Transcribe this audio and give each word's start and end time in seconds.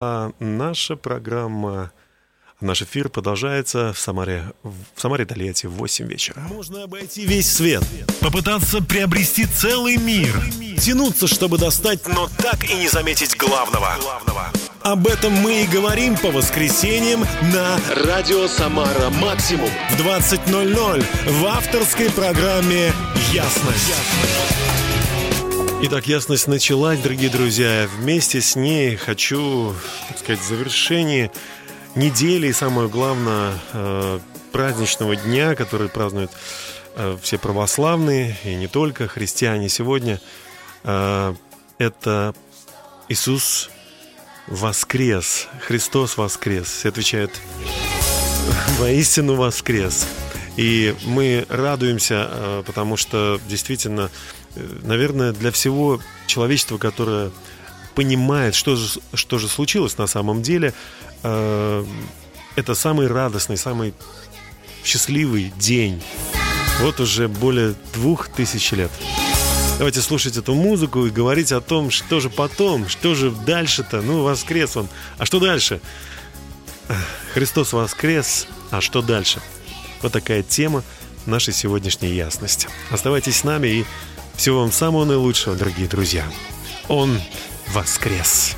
А 0.00 0.30
наша 0.38 0.94
программа, 0.94 1.90
наш 2.60 2.82
эфир 2.82 3.08
продолжается 3.08 3.92
в 3.92 3.98
Самаре, 3.98 4.44
в 4.62 4.72
Самаре 4.94 5.24
Тольятти 5.24 5.66
в 5.66 5.72
8 5.72 6.06
вечера. 6.06 6.40
Можно 6.42 6.84
обойти 6.84 7.26
весь 7.26 7.50
свет, 7.50 7.82
попытаться 8.20 8.80
приобрести 8.80 9.44
целый 9.46 9.96
мир, 9.96 10.40
тянуться, 10.78 11.26
чтобы 11.26 11.58
достать, 11.58 12.06
но 12.06 12.28
так 12.38 12.70
и 12.70 12.74
не 12.74 12.86
заметить 12.86 13.36
главного. 13.36 13.96
Об 14.82 15.08
этом 15.08 15.32
мы 15.32 15.64
и 15.64 15.66
говорим 15.66 16.16
по 16.16 16.30
воскресеньям 16.30 17.26
на 17.52 17.80
Радио 18.06 18.46
Самара 18.46 19.10
Максимум. 19.10 19.70
в 19.90 20.00
20.00 20.00 21.04
в 21.32 21.44
авторской 21.44 22.08
программе 22.10 22.92
«Ясность». 23.32 23.94
Итак, 25.80 26.08
ясность 26.08 26.48
началась, 26.48 26.98
дорогие 26.98 27.30
друзья. 27.30 27.88
Вместе 27.98 28.40
с 28.40 28.56
ней 28.56 28.96
хочу, 28.96 29.72
так 30.08 30.18
сказать, 30.18 30.40
в 30.40 30.44
завершении 30.48 31.30
недели 31.94 32.48
и, 32.48 32.52
самое 32.52 32.88
главное, 32.88 33.52
э, 33.72 34.18
праздничного 34.50 35.14
дня, 35.14 35.54
который 35.54 35.88
празднуют 35.88 36.32
э, 36.96 37.16
все 37.22 37.38
православные 37.38 38.36
и 38.42 38.56
не 38.56 38.66
только 38.66 39.06
христиане 39.06 39.68
сегодня. 39.68 40.20
э, 40.82 41.34
Это 41.78 42.34
Иисус 43.08 43.70
воскрес, 44.48 45.46
Христос 45.60 46.16
воскрес. 46.16 46.66
Все 46.66 46.88
отвечают 46.88 47.30
воистину 48.80 49.36
воскрес. 49.36 50.08
И 50.56 50.96
мы 51.04 51.46
радуемся, 51.48 52.64
потому 52.66 52.96
что 52.96 53.40
действительно, 53.46 54.10
наверное, 54.82 55.32
для 55.32 55.50
всего 55.50 56.00
человечества, 56.26 56.78
которое 56.78 57.30
понимает, 57.94 58.54
что 58.54 58.76
же, 58.76 59.00
что 59.14 59.38
же 59.38 59.48
случилось 59.48 59.98
на 59.98 60.06
самом 60.06 60.42
деле, 60.42 60.72
э, 61.22 61.84
это 62.56 62.74
самый 62.74 63.06
радостный, 63.06 63.56
самый 63.56 63.94
счастливый 64.84 65.52
день. 65.58 66.02
Вот 66.80 67.00
уже 67.00 67.28
более 67.28 67.74
двух 67.92 68.28
тысяч 68.28 68.72
лет. 68.72 68.90
Давайте 69.78 70.00
слушать 70.00 70.36
эту 70.36 70.54
музыку 70.54 71.06
и 71.06 71.10
говорить 71.10 71.52
о 71.52 71.60
том, 71.60 71.90
что 71.90 72.18
же 72.18 72.30
потом, 72.30 72.88
что 72.88 73.14
же 73.14 73.30
дальше-то. 73.30 74.00
Ну, 74.02 74.22
воскрес 74.22 74.76
он. 74.76 74.88
А 75.18 75.24
что 75.24 75.38
дальше? 75.38 75.80
Христос 77.34 77.72
воскрес, 77.72 78.48
а 78.70 78.80
что 78.80 79.02
дальше? 79.02 79.40
Вот 80.02 80.12
такая 80.12 80.42
тема 80.42 80.82
нашей 81.26 81.54
сегодняшней 81.54 82.10
ясности. 82.10 82.68
Оставайтесь 82.90 83.36
с 83.36 83.44
нами 83.44 83.68
и 83.68 83.84
всего 84.38 84.60
вам 84.60 84.70
самого 84.70 85.04
наилучшего, 85.04 85.56
дорогие 85.56 85.88
друзья. 85.88 86.24
Он 86.88 87.20
воскрес. 87.74 88.57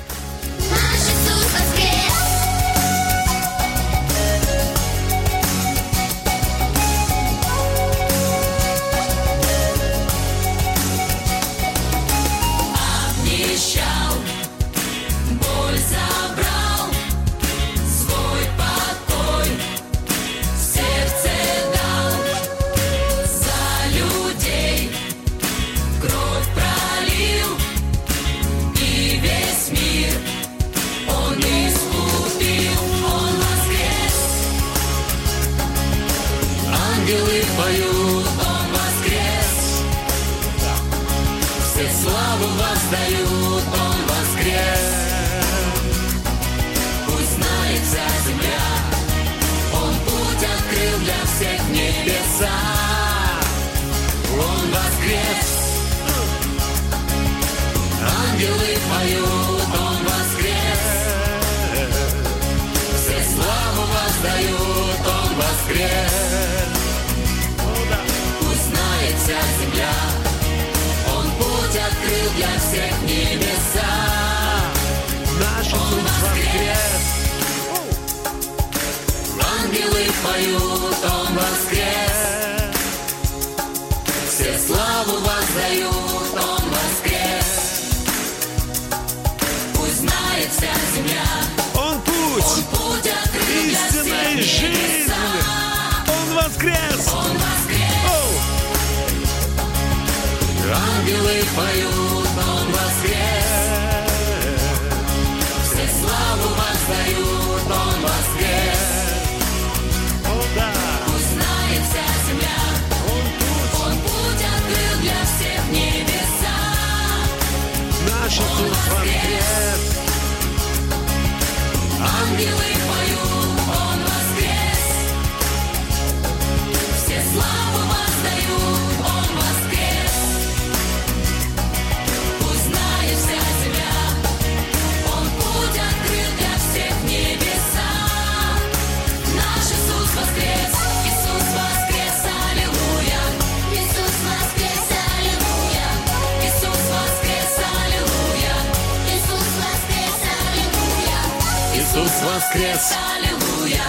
Воскрес, 152.51 152.93
аллилуйя. 153.17 153.85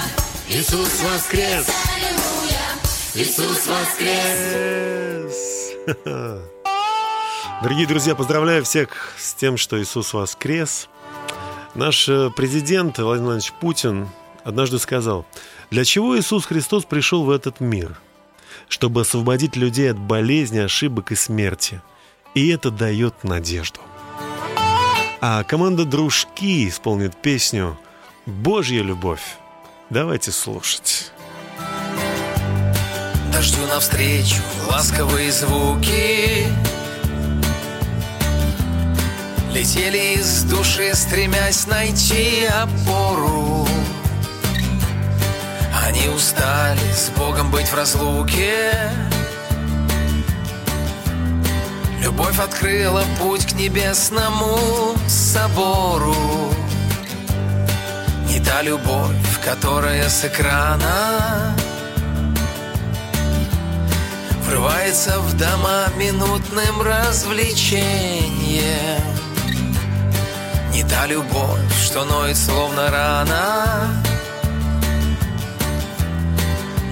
Иисус 0.47 1.03
воскрес, 1.03 1.67
Аллилуйя! 1.95 2.61
Иисус 3.16 3.67
воскрес. 3.67 5.38
Дорогие 7.63 7.88
друзья, 7.88 8.13
поздравляю 8.16 8.63
всех 8.63 9.16
с 9.17 9.33
тем, 9.33 9.57
что 9.57 9.81
Иисус 9.81 10.13
воскрес. 10.13 10.89
Наш 11.73 12.07
э, 12.07 12.29
президент 12.35 13.00
Владимир 13.00 13.29
Владимирович 13.29 13.51
Путин 13.53 14.07
однажды 14.44 14.77
сказал, 14.77 15.25
для 15.71 15.83
чего 15.83 16.19
Иисус 16.19 16.45
Христос 16.45 16.86
пришел 16.86 17.24
в 17.24 17.31
этот 17.31 17.62
мир? 17.62 18.00
Чтобы 18.68 19.01
освободить 19.01 19.56
людей 19.56 19.89
от 19.89 19.97
болезни, 19.97 20.59
ошибок 20.59 21.12
и 21.12 21.15
смерти. 21.15 21.81
И 22.36 22.50
это 22.50 22.69
дает 22.69 23.24
надежду. 23.24 23.80
А 25.19 25.44
команда 25.44 25.86
«Дружки» 25.86 26.68
исполнит 26.68 27.15
песню 27.19 27.77
«Божья 28.31 28.81
любовь». 28.81 29.38
Давайте 29.89 30.31
слушать. 30.31 31.12
Дождю 33.33 33.66
навстречу 33.68 34.42
ласковые 34.69 35.31
звуки 35.31 36.48
Летели 39.54 40.16
из 40.16 40.44
души, 40.44 40.92
стремясь 40.94 41.68
найти 41.68 42.45
опору 42.45 43.68
Они 45.86 46.07
устали 46.07 46.80
с 46.94 47.10
Богом 47.18 47.51
быть 47.51 47.68
в 47.68 47.75
разлуке 47.75 48.72
Любовь 52.01 52.39
открыла 52.39 53.04
путь 53.19 53.45
к 53.45 53.54
небесному 53.54 54.95
собору 55.07 56.16
Не 58.31 58.39
та 58.39 58.63
любовь, 58.63 59.44
которая 59.44 60.07
с 60.07 60.24
экрана 60.24 61.54
Врывается 64.48 65.19
в 65.19 65.38
дома 65.38 65.88
минутным 65.98 66.81
развлечением. 66.81 69.04
Не 70.72 70.86
та 70.86 71.07
любовь, 71.07 71.60
что 71.83 72.06
ноет 72.06 72.38
словно 72.38 72.89
рана 72.89 74.01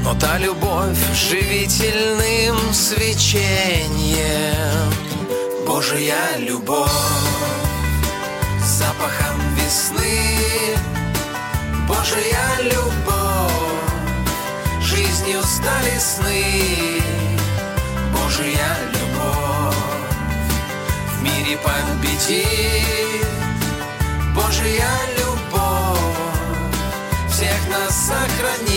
Но 0.04 0.14
та 0.16 0.38
любовь 0.40 1.00
живительным 1.16 2.74
свечением. 2.74 4.94
Божья 5.66 6.36
любовь 6.38 6.92
запахом 8.62 9.40
весны 9.56 10.20
Божья 11.90 12.46
любовь. 12.62 13.52
Жизнью 14.80 15.42
стали 15.44 15.98
сны. 15.98 17.02
Божья 18.14 18.78
любовь. 18.94 19.76
В 21.18 21.24
мире 21.24 21.58
победит 21.58 23.26
Божья 24.36 24.92
любовь. 25.18 26.00
Всех 27.32 27.60
нас 27.70 27.96
сохранит 28.08 28.69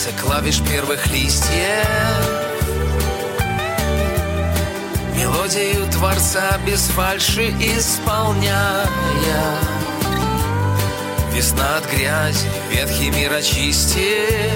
касался 0.00 0.10
клавиш 0.20 0.60
первых 0.60 1.06
листьев. 1.08 1.86
Мелодию 5.14 5.86
Творца 5.90 6.58
без 6.66 6.86
фальши 6.88 7.50
исполняя. 7.60 8.86
Весна 11.32 11.76
от 11.76 11.90
грязи, 11.90 12.48
ветхий 12.70 13.10
мир 13.10 13.32
очистив. 13.32 14.52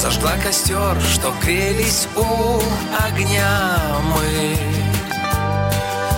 Зажгла 0.00 0.32
костер, 0.42 0.96
чтоб 1.12 1.34
грелись 1.40 2.06
у 2.14 2.60
огня 3.04 3.78
мы. 4.04 4.56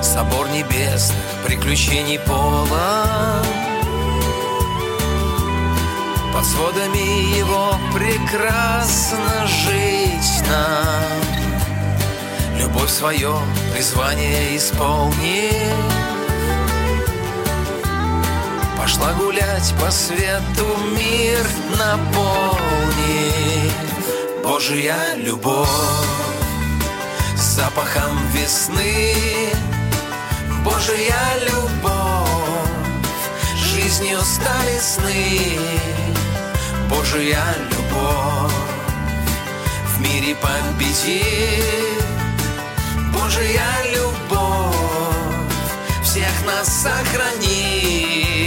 Собор 0.02 0.48
небесных 0.50 1.16
приключений 1.46 2.18
полон 2.18 3.67
под 6.38 6.46
сводами 6.46 7.36
его 7.36 7.74
прекрасно 7.92 9.44
жить 9.44 10.46
нам. 10.48 11.20
Любовь 12.60 12.90
свое 12.90 13.34
призвание 13.74 14.56
исполни 14.56 15.50
Пошла 18.76 19.12
гулять 19.14 19.74
по 19.80 19.90
свету 19.90 20.76
мир 20.96 21.44
наполни 21.76 22.52
Божья 24.44 24.96
любовь 25.16 25.68
запахом 27.34 28.16
весны. 28.32 29.14
Божья 30.62 31.18
любовь 31.48 32.28
жизнью 33.56 34.20
стали 34.20 34.78
сны 34.78 35.97
Божья 36.88 37.44
любовь 37.70 38.52
в 39.94 40.00
мире 40.00 40.34
победит 40.36 42.02
Божья 43.12 43.66
любовь 43.94 44.74
всех 46.02 46.46
нас 46.46 46.66
сохранит 46.82 48.37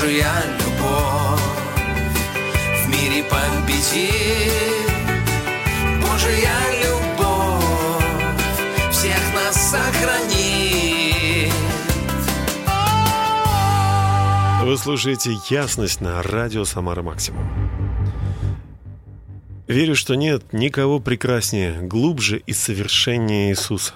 Божья 0.00 0.32
любовь 0.58 1.40
в 2.84 2.88
мире 2.88 3.22
победит 3.24 4.88
Божья 6.00 6.56
любовь 6.82 8.42
всех 8.90 9.34
нас 9.34 9.70
сохранит 9.70 11.52
Вы 14.64 14.78
слушаете 14.78 15.36
«Ясность» 15.50 16.00
на 16.00 16.22
радио 16.22 16.64
«Самара 16.64 17.02
Максимум». 17.02 17.46
Верю, 19.68 19.94
что 19.94 20.14
нет 20.14 20.54
никого 20.54 20.98
прекраснее, 20.98 21.74
глубже 21.74 22.38
и 22.46 22.54
совершеннее 22.54 23.50
Иисуса. 23.50 23.92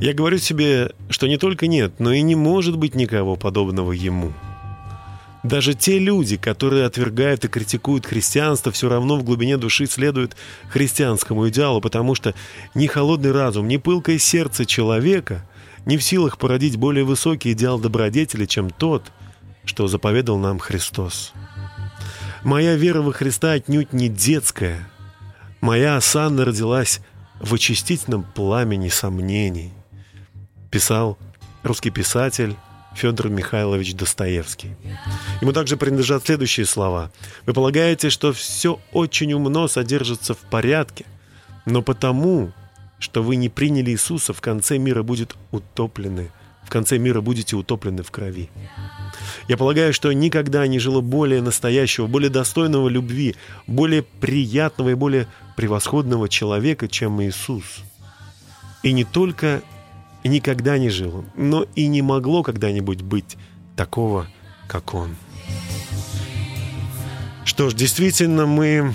Я 0.00 0.14
говорю 0.14 0.38
себе, 0.38 0.92
что 1.10 1.26
не 1.26 1.36
только 1.36 1.66
нет, 1.66 2.00
но 2.00 2.12
и 2.12 2.22
не 2.22 2.34
может 2.34 2.78
быть 2.78 2.94
никого 2.94 3.36
подобного 3.36 3.92
Ему. 3.92 4.32
Даже 5.44 5.74
те 5.74 5.98
люди, 5.98 6.38
которые 6.38 6.86
отвергают 6.86 7.44
и 7.44 7.48
критикуют 7.48 8.06
христианство, 8.06 8.72
все 8.72 8.88
равно 8.88 9.18
в 9.18 9.24
глубине 9.24 9.58
души 9.58 9.84
следуют 9.86 10.36
христианскому 10.70 11.48
идеалу, 11.50 11.82
потому 11.82 12.14
что 12.14 12.34
ни 12.74 12.86
холодный 12.86 13.30
разум, 13.30 13.68
ни 13.68 13.76
пылкое 13.76 14.18
сердце 14.18 14.64
человека 14.64 15.46
не 15.84 15.98
в 15.98 16.02
силах 16.02 16.38
породить 16.38 16.76
более 16.76 17.04
высокий 17.04 17.52
идеал 17.52 17.78
добродетели, 17.78 18.46
чем 18.46 18.70
тот, 18.70 19.12
что 19.66 19.86
заповедал 19.86 20.38
нам 20.38 20.58
Христос. 20.58 21.34
Моя 22.42 22.74
вера 22.74 23.02
во 23.02 23.12
Христа 23.12 23.52
отнюдь 23.52 23.92
не 23.92 24.08
детская. 24.08 24.88
Моя 25.60 25.96
осанна 25.96 26.46
родилась 26.46 27.00
в 27.38 27.52
очистительном 27.52 28.24
пламени 28.34 28.88
сомнений, 28.88 29.74
писал 30.70 31.18
русский 31.62 31.90
писатель 31.90 32.56
Федор 32.94 33.28
Михайлович 33.28 33.94
Достоевский. 33.94 34.76
Ему 35.40 35.52
также 35.52 35.76
принадлежат 35.76 36.26
следующие 36.26 36.66
слова. 36.66 37.10
«Вы 37.46 37.52
полагаете, 37.52 38.10
что 38.10 38.32
все 38.32 38.80
очень 38.92 39.32
умно 39.32 39.68
содержится 39.68 40.34
в 40.34 40.38
порядке, 40.38 41.04
но 41.66 41.82
потому, 41.82 42.52
что 42.98 43.22
вы 43.22 43.36
не 43.36 43.48
приняли 43.48 43.90
Иисуса, 43.90 44.32
в 44.32 44.40
конце 44.40 44.78
мира 44.78 45.02
будет 45.02 45.36
утоплены, 45.50 46.30
в 46.64 46.70
конце 46.70 46.98
мира 46.98 47.20
будете 47.20 47.56
утоплены 47.56 48.02
в 48.02 48.10
крови. 48.10 48.48
Я 49.48 49.56
полагаю, 49.56 49.92
что 49.92 50.12
никогда 50.12 50.66
не 50.66 50.78
жило 50.78 51.00
более 51.00 51.42
настоящего, 51.42 52.06
более 52.06 52.30
достойного 52.30 52.88
любви, 52.88 53.36
более 53.66 54.02
приятного 54.02 54.90
и 54.90 54.94
более 54.94 55.26
превосходного 55.56 56.28
человека, 56.28 56.88
чем 56.88 57.22
Иисус. 57.22 57.82
И 58.82 58.92
не 58.92 59.04
только 59.04 59.62
никогда 60.28 60.78
не 60.78 60.90
жил, 60.90 61.24
но 61.36 61.66
и 61.74 61.86
не 61.86 62.02
могло 62.02 62.42
когда-нибудь 62.42 63.02
быть 63.02 63.36
такого, 63.76 64.26
как 64.66 64.94
он. 64.94 65.16
Что 67.44 67.70
ж, 67.70 67.74
действительно, 67.74 68.46
мы 68.46 68.94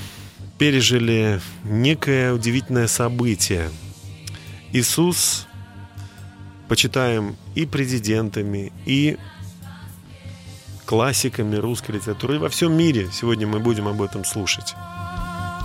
пережили 0.57 1.39
некое 1.63 2.33
удивительное 2.33 2.87
событие. 2.87 3.69
Иисус 4.73 5.47
почитаем 6.67 7.35
и 7.55 7.65
президентами, 7.65 8.71
и 8.85 9.17
классиками 10.85 11.55
русской 11.55 11.91
литературы. 11.91 12.35
И 12.35 12.39
во 12.39 12.49
всем 12.49 12.73
мире 12.73 13.09
сегодня 13.13 13.47
мы 13.47 13.59
будем 13.59 13.87
об 13.87 14.01
этом 14.01 14.25
слушать. 14.25 14.73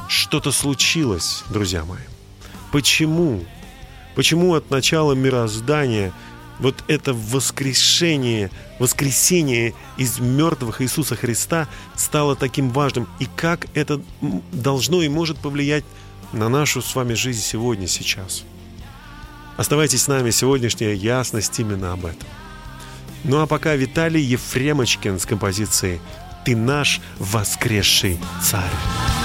Что-то 0.09 0.53
случилось, 0.53 1.43
друзья 1.51 1.85
мои. 1.85 2.03
Почему 2.71 3.43
Почему 4.15 4.55
от 4.55 4.71
начала 4.71 5.13
мироздания 5.13 6.13
вот 6.61 6.85
это 6.87 7.13
воскрешение, 7.13 8.51
воскресение 8.79 9.75
из 9.97 10.21
мертвых 10.21 10.81
Иисуса 10.83 11.17
Христа 11.17 11.69
стало 11.97 12.37
таким 12.37 12.71
важным? 12.71 13.09
И 13.19 13.27
как 13.37 13.67
это 13.75 14.01
должно 14.53 15.03
и 15.03 15.09
может 15.09 15.39
повлиять 15.39 15.85
на 16.33 16.49
нашу 16.49 16.81
с 16.81 16.95
вами 16.95 17.15
жизнь 17.15 17.43
сегодня, 17.43 17.89
сейчас? 17.89 18.45
Оставайтесь 19.57 20.03
с 20.03 20.09
нами, 20.09 20.31
сегодняшняя 20.31 20.95
ясность 20.95 21.59
именно 21.59 21.93
об 21.93 22.07
этом. 22.07 22.29
Ну 23.25 23.41
а 23.41 23.47
пока 23.47 23.75
Виталий 23.75 24.23
Ефремочкин 24.23 25.19
с 25.19 25.27
композицией 25.27 26.01
«Ты 26.45 26.55
наш 26.55 27.01
воскресший 27.19 28.19
царь». 28.43 29.24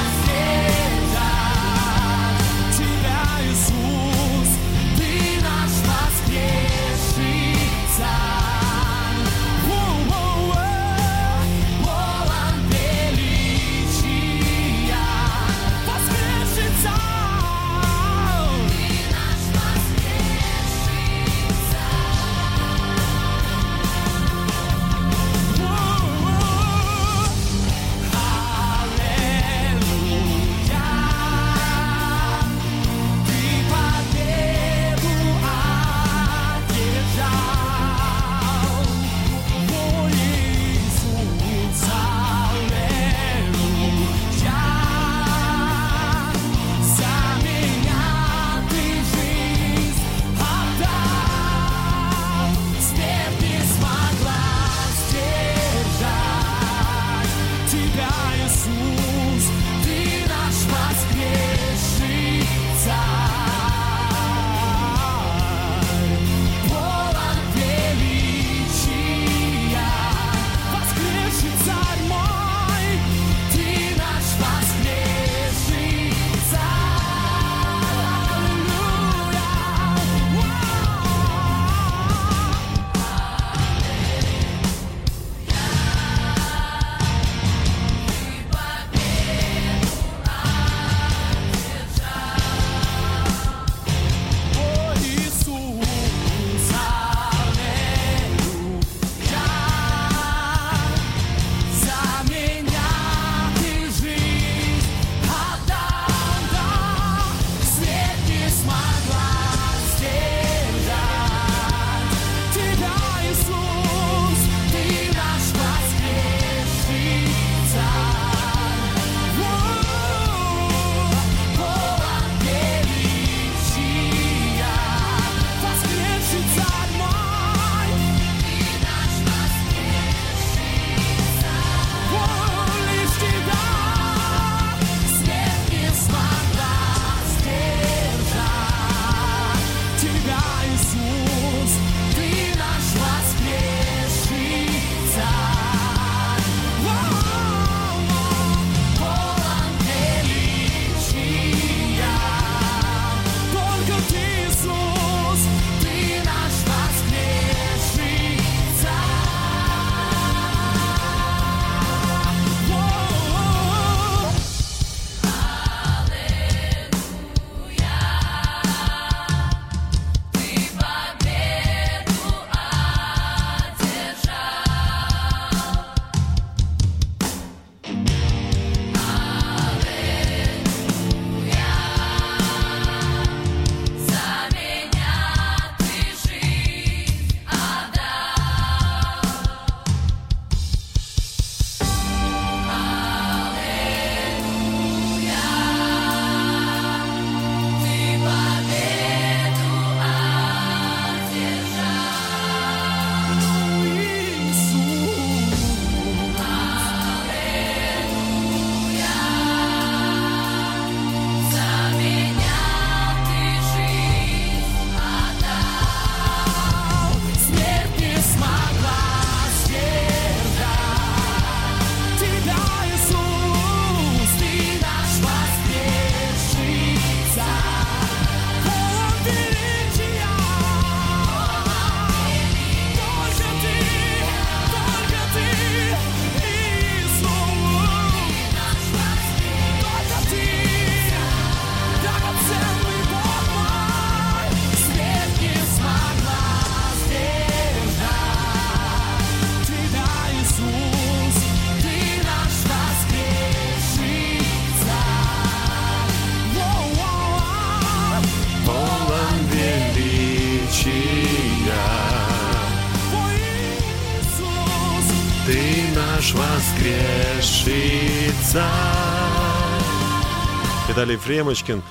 Виталий 270.90 271.18
Фремочкин. 271.18 271.84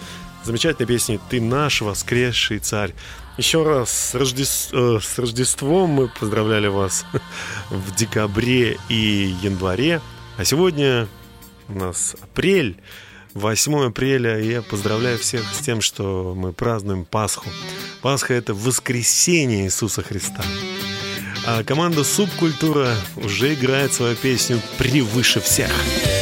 Замечательная 0.43 0.88
песня 0.88 1.21
«Ты 1.31 1.40
наш 1.40 1.83
воскресший 1.83 2.59
царь». 2.59 2.93
Еще 3.37 3.62
раз 3.62 3.90
с, 3.90 4.14
Рождес- 4.17 4.71
э, 4.73 4.99
с 5.00 5.19
Рождеством 5.19 5.90
мы 5.90 6.09
поздравляли 6.09 6.67
вас 6.67 7.05
в 7.71 7.95
декабре 7.95 8.76
и 8.88 9.37
январе. 9.40 10.00
А 10.37 10.45
сегодня 10.45 11.07
у 11.69 11.75
нас 11.75 12.17
апрель, 12.21 12.76
8 13.35 13.87
апреля. 13.87 14.40
И 14.40 14.50
я 14.50 14.62
поздравляю 14.62 15.17
всех 15.19 15.45
с 15.55 15.59
тем, 15.59 15.81
что 15.81 16.35
мы 16.37 16.52
празднуем 16.52 17.05
Пасху. 17.05 17.49
Пасха– 18.02 18.35
это 18.35 18.52
воскресение 18.52 19.67
Иисуса 19.67 20.02
Христа. 20.02 20.43
А 21.47 21.62
команда 21.62 22.02
«Субкультура» 22.02 22.97
уже 23.14 23.55
играет 23.55 23.93
свою 23.93 24.17
песню 24.17 24.61
«Превыше 24.76 25.40
всех». 25.40 25.71
Имя 25.71 26.18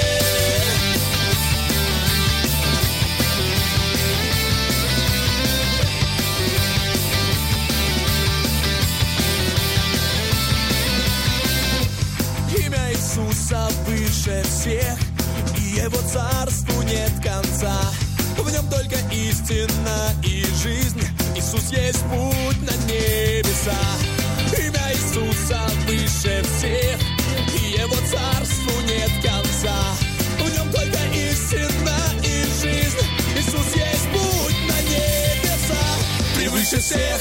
всех, 36.86 37.20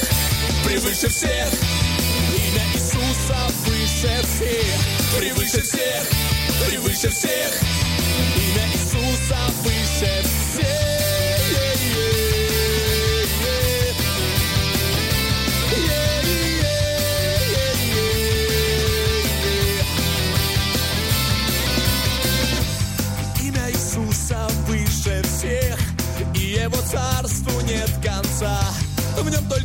превыше 0.64 1.08
всех. 1.08 1.48
Имя 2.36 2.64
Иисуса 2.72 3.48
выше 3.66 4.22
всех, 4.22 5.18
превыше 5.18 5.62
всех, 5.62 6.08
превыше 6.68 7.10
всех. 7.10 7.85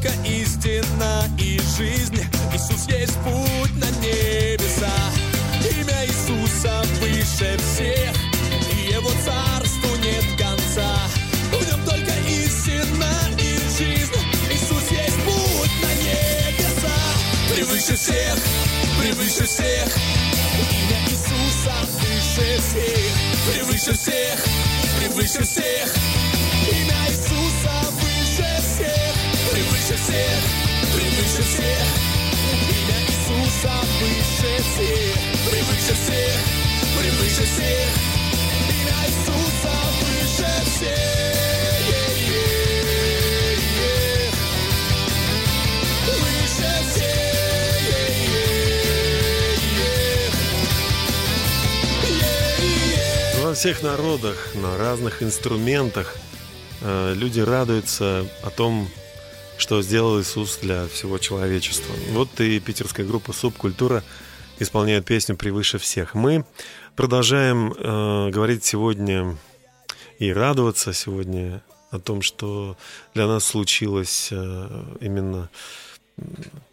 Только 0.02 0.16
истина 0.28 1.30
и 1.38 1.60
жизнь. 1.78 2.20
Иисус 2.54 2.88
есть 2.88 3.16
путь 3.20 3.76
на 3.76 3.90
небеса. 4.00 4.92
Имя 5.64 6.06
Иисуса 6.06 6.82
выше 7.00 7.58
всех, 7.58 8.16
и 8.74 8.94
Его 8.94 9.12
царству 9.24 9.96
нет 9.98 10.26
конца. 10.38 10.96
В 11.52 11.68
нем 11.68 11.86
только 11.86 12.12
истина 12.28 13.12
и 13.38 13.58
жизнь. 13.78 14.14
Иисус 14.52 14.92
есть 14.92 15.20
путь 15.24 15.72
на 15.82 15.94
небеса. 16.04 16.96
Превыше 17.54 17.96
всех, 17.96 18.38
превыше 19.00 19.46
всех. 19.46 19.98
Имя 20.72 21.00
Иисуса 21.10 21.74
выше 22.00 22.60
всех, 22.62 23.54
превыше 23.54 23.94
всех, 23.94 24.46
превыше 25.00 25.44
всех. 25.44 26.31
Всех. 31.42 31.88
Имя 32.70 33.00
Иисуса 33.08 33.74
выше 34.00 34.52
всех, 34.64 35.16
превыше 35.50 35.94
всех, 35.94 36.40
превыше 36.98 37.44
всех. 37.44 37.92
Имя 38.70 38.98
Иисуса. 39.08 39.74
Выше 40.02 40.52
всех. 40.66 41.22
Во 53.44 53.56
всех 53.56 53.84
народах, 53.84 54.56
на 54.56 54.78
разных 54.78 55.22
инструментах 55.22 56.16
э, 56.80 57.14
люди 57.16 57.42
радуются 57.42 58.26
о 58.44 58.50
том, 58.50 58.88
что 59.62 59.80
сделал 59.84 60.20
Иисус 60.20 60.58
для 60.58 60.88
всего 60.88 61.20
человечества. 61.20 61.94
Вот 62.14 62.42
и 62.42 62.60
питерская 62.60 63.06
группа 63.06 63.32
«Субкультура» 63.32 64.04
исполняет 64.58 65.06
песню 65.06 65.38
«Превыше 65.38 65.78
всех». 65.78 66.16
Мы 66.16 66.46
продолжаем 66.96 67.72
э, 67.72 68.32
говорить 68.32 68.66
сегодня 68.66 69.38
и 70.18 70.34
радоваться 70.34 70.94
сегодня 70.94 71.62
о 71.92 72.00
том, 72.00 72.24
что 72.24 72.76
для 73.14 73.28
нас 73.28 73.44
случилось 73.44 74.30
э, 74.32 74.84
именно 75.00 75.48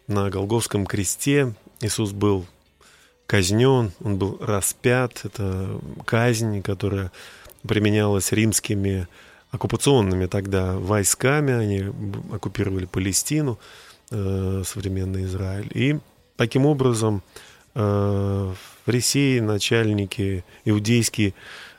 на 0.07 0.31
Голговском 0.31 0.87
кресте. 0.87 1.53
Иисус 1.81 2.11
был 2.11 2.47
казнен, 3.27 3.91
он 4.03 4.17
был 4.17 4.39
распят. 4.41 5.21
Это 5.25 5.79
казнь, 6.05 6.63
которая 6.63 7.11
применялась 7.67 8.31
римскими 8.31 9.07
оккупационными 9.51 10.25
тогда 10.27 10.77
войсками. 10.77 11.53
Они 11.53 11.83
оккупировали 12.31 12.85
Палестину, 12.85 13.59
э, 14.11 14.63
современный 14.65 15.25
Израиль. 15.25 15.71
И 15.73 15.99
таким 16.35 16.65
образом 16.65 17.21
э, 17.75 18.53
фарисеи, 18.85 19.39
начальники 19.39 20.43
иудейские, 20.65 21.33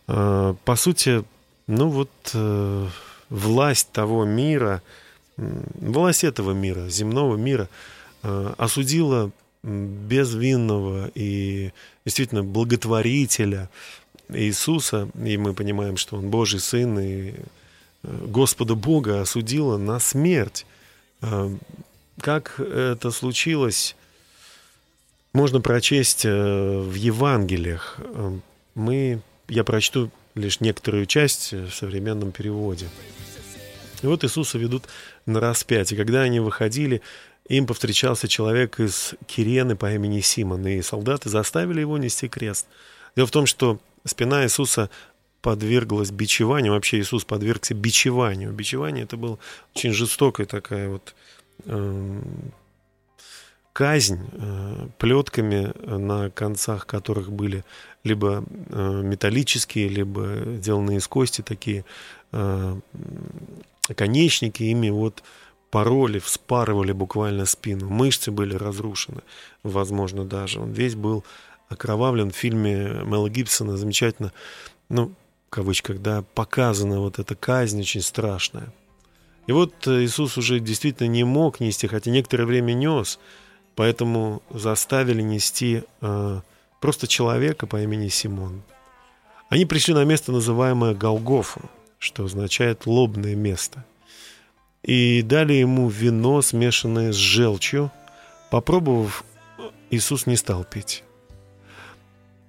э, 0.09 0.55
по 0.65 0.77
сути, 0.77 1.25
ну 1.67 1.89
вот 1.89 2.11
э, 2.35 2.89
власть 3.29 3.91
того 3.93 4.25
мира, 4.25 4.83
м, 5.39 5.65
власть 5.75 6.25
этого 6.25 6.53
мира, 6.53 6.89
земного 6.89 7.37
мира, 7.37 7.69
э, 8.23 8.55
осудила 8.59 9.31
безвинного 9.63 11.11
и 11.15 11.73
действительно 12.05 12.43
благотворителя 12.43 13.69
Иисуса, 14.29 15.09
и 15.23 15.37
мы 15.37 15.55
понимаем, 15.55 15.97
что 15.97 16.17
Он 16.17 16.31
Божий 16.31 16.61
Сын, 16.61 16.99
и 16.99 17.31
э, 17.31 17.35
Господа 18.03 18.75
Бога 18.75 19.21
осудила 19.21 19.77
на 19.77 19.99
смерть. 20.01 20.67
Э, 21.23 21.55
Как 22.21 22.59
это 22.61 23.11
случилось, 23.11 23.97
можно 25.33 25.61
прочесть 25.61 26.25
э, 26.25 26.81
в 26.81 26.95
Евангелиях. 26.95 27.97
Э, 27.99 28.39
Мы, 28.75 29.21
я 29.49 29.65
прочту 29.65 30.11
лишь 30.35 30.61
некоторую 30.61 31.07
часть 31.07 31.53
в 31.53 31.71
современном 31.71 32.33
переводе. 32.33 32.89
И 34.03 34.07
вот 34.07 34.25
Иисуса 34.25 34.59
ведут 34.59 34.85
на 35.27 35.41
распятие. 35.41 35.99
Когда 35.99 36.23
они 36.23 36.41
выходили, 36.41 37.03
им 37.49 37.67
повстречался 37.67 38.29
человек 38.29 38.81
из 38.81 39.15
Кирены 39.27 39.77
по 39.77 39.93
имени 39.93 40.21
Симон, 40.21 40.67
и 40.67 40.81
солдаты 40.83 41.29
заставили 41.29 41.81
его 41.81 41.99
нести 41.99 42.29
крест. 42.29 42.67
Дело 43.17 43.27
в 43.27 43.33
том, 43.33 43.47
что 43.47 43.79
спина 44.07 44.45
Иисуса 44.45 44.89
подверглась 45.43 46.11
бичеванию. 46.11 46.73
Вообще 46.73 47.01
Иисус 47.01 47.25
подвергся 47.25 47.75
бичеванию. 47.75 48.53
Бичевание 48.53 49.05
это 49.05 49.17
была 49.17 49.39
очень 49.75 49.93
жестокая 49.93 50.47
такая 50.47 50.89
вот 50.89 51.15
эм, 51.67 52.53
казнь 53.73 54.21
э, 54.33 54.89
плетками, 54.99 55.73
на 55.87 56.31
концах 56.31 56.87
которых 56.87 57.33
были 57.33 57.65
либо 58.05 58.45
э, 58.69 59.03
металлические, 59.03 59.89
либо 59.89 60.43
сделанные 60.57 60.99
из 60.99 61.09
кости 61.09 61.43
такие 61.43 61.85
э, 62.33 62.77
конечники, 63.97 64.63
ими 64.63 64.91
вот 64.91 65.23
пороли, 65.71 66.19
вспарывали 66.19 66.93
буквально 66.93 67.47
спину. 67.47 67.89
Мышцы 67.89 68.31
были 68.31 68.55
разрушены, 68.55 69.23
возможно, 69.63 70.25
даже. 70.25 70.61
Он 70.61 70.73
весь 70.73 70.95
был 70.95 71.25
окровавлен 71.69 72.33
в 72.33 72.37
фильме 72.37 73.03
Мела 73.05 73.31
Гибсона 73.31 73.77
замечательно, 73.77 74.33
ну, 74.89 75.13
в 75.51 75.53
кавычках, 75.53 76.01
да, 76.01 76.23
показана 76.37 77.01
вот 77.01 77.19
эта 77.19 77.35
казнь 77.35 77.81
очень 77.81 78.03
страшная. 78.03 78.73
И 79.49 79.53
вот 79.53 79.75
э, 79.89 80.05
Иисус 80.05 80.39
уже 80.39 80.61
действительно 80.61 81.09
не 81.09 81.25
мог 81.25 81.59
нести, 81.59 81.89
хотя 81.89 82.13
некоторое 82.13 82.45
время 82.45 82.73
нес, 82.73 83.19
поэтому 83.75 84.43
заставили 84.51 85.23
нести 85.23 85.83
э, 86.03 86.41
просто 86.81 87.09
человека 87.09 87.67
по 87.67 87.83
имени 87.83 88.07
Симон. 88.07 88.63
Они 89.49 89.67
пришли 89.67 89.93
на 89.93 90.05
место, 90.05 90.31
называемое 90.31 90.95
Голгофу, 90.95 91.63
что 91.99 92.27
означает 92.27 92.87
лобное 92.87 93.35
место. 93.35 93.85
И 94.85 95.21
дали 95.23 95.55
ему 95.55 95.89
вино, 95.89 96.43
смешанное 96.43 97.13
с 97.13 97.17
желчью. 97.17 97.91
Попробовав, 98.53 99.25
Иисус 99.91 100.27
не 100.27 100.37
стал 100.37 100.63
пить. 100.63 101.03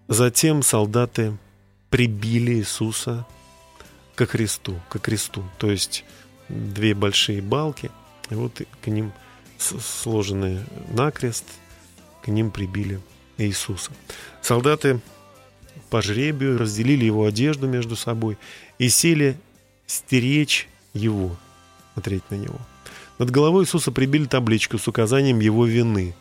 Затем 0.08 0.62
солдаты 0.62 1.36
прибили 1.92 2.54
Иисуса 2.54 3.28
ко 4.16 4.26
кресту, 4.26 4.80
ко 4.90 4.98
кресту. 4.98 5.44
То 5.60 5.70
есть 5.70 6.04
две 6.50 6.96
большие 6.96 7.42
балки, 7.44 7.92
и 8.32 8.34
вот 8.34 8.62
к 8.82 8.88
ним 8.88 9.12
сложенные 9.60 10.66
накрест, 10.90 11.46
к 12.24 12.28
ним 12.30 12.50
прибили 12.50 13.00
Иисуса. 13.38 13.92
Солдаты 14.42 15.00
по 15.90 16.02
жребию 16.02 16.58
разделили 16.58 17.06
его 17.06 17.26
одежду 17.26 17.68
между 17.68 17.96
собой 17.96 18.38
и 18.80 18.90
сели 18.90 19.38
стеречь 19.86 20.68
его, 20.94 21.36
смотреть 21.94 22.24
на 22.32 22.36
него. 22.36 22.60
Над 23.20 23.30
головой 23.30 23.66
Иисуса 23.66 23.92
прибили 23.92 24.26
табличку 24.26 24.78
с 24.78 24.88
указанием 24.88 25.40
его 25.40 25.66
вины. 25.66 26.16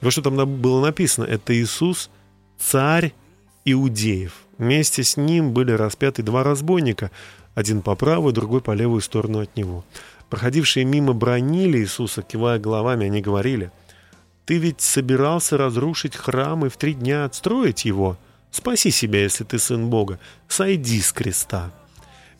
Вот 0.00 0.12
что 0.12 0.22
там 0.22 0.36
было 0.60 0.80
написано. 0.80 1.24
Это 1.24 1.54
Иисус, 1.54 2.08
царь 2.58 3.12
иудеев. 3.72 4.32
Вместе 4.58 5.04
с 5.04 5.16
ним 5.16 5.52
были 5.52 5.72
распяты 5.72 6.22
два 6.22 6.42
разбойника, 6.42 7.10
один 7.54 7.82
по 7.82 7.94
правую, 7.94 8.32
другой 8.32 8.60
по 8.60 8.72
левую 8.72 9.00
сторону 9.00 9.40
от 9.40 9.56
него. 9.56 9.84
Проходившие 10.30 10.84
мимо 10.84 11.12
бронили 11.12 11.78
Иисуса, 11.78 12.22
кивая 12.22 12.58
головами, 12.58 13.06
они 13.06 13.20
говорили, 13.20 13.70
«Ты 14.44 14.58
ведь 14.58 14.80
собирался 14.80 15.56
разрушить 15.56 16.16
храм 16.16 16.66
и 16.66 16.68
в 16.68 16.76
три 16.76 16.94
дня 16.94 17.24
отстроить 17.24 17.84
его? 17.84 18.18
Спаси 18.50 18.90
себя, 18.90 19.22
если 19.22 19.44
ты 19.44 19.58
сын 19.58 19.88
Бога, 19.88 20.18
сойди 20.48 21.00
с 21.00 21.12
креста». 21.12 21.72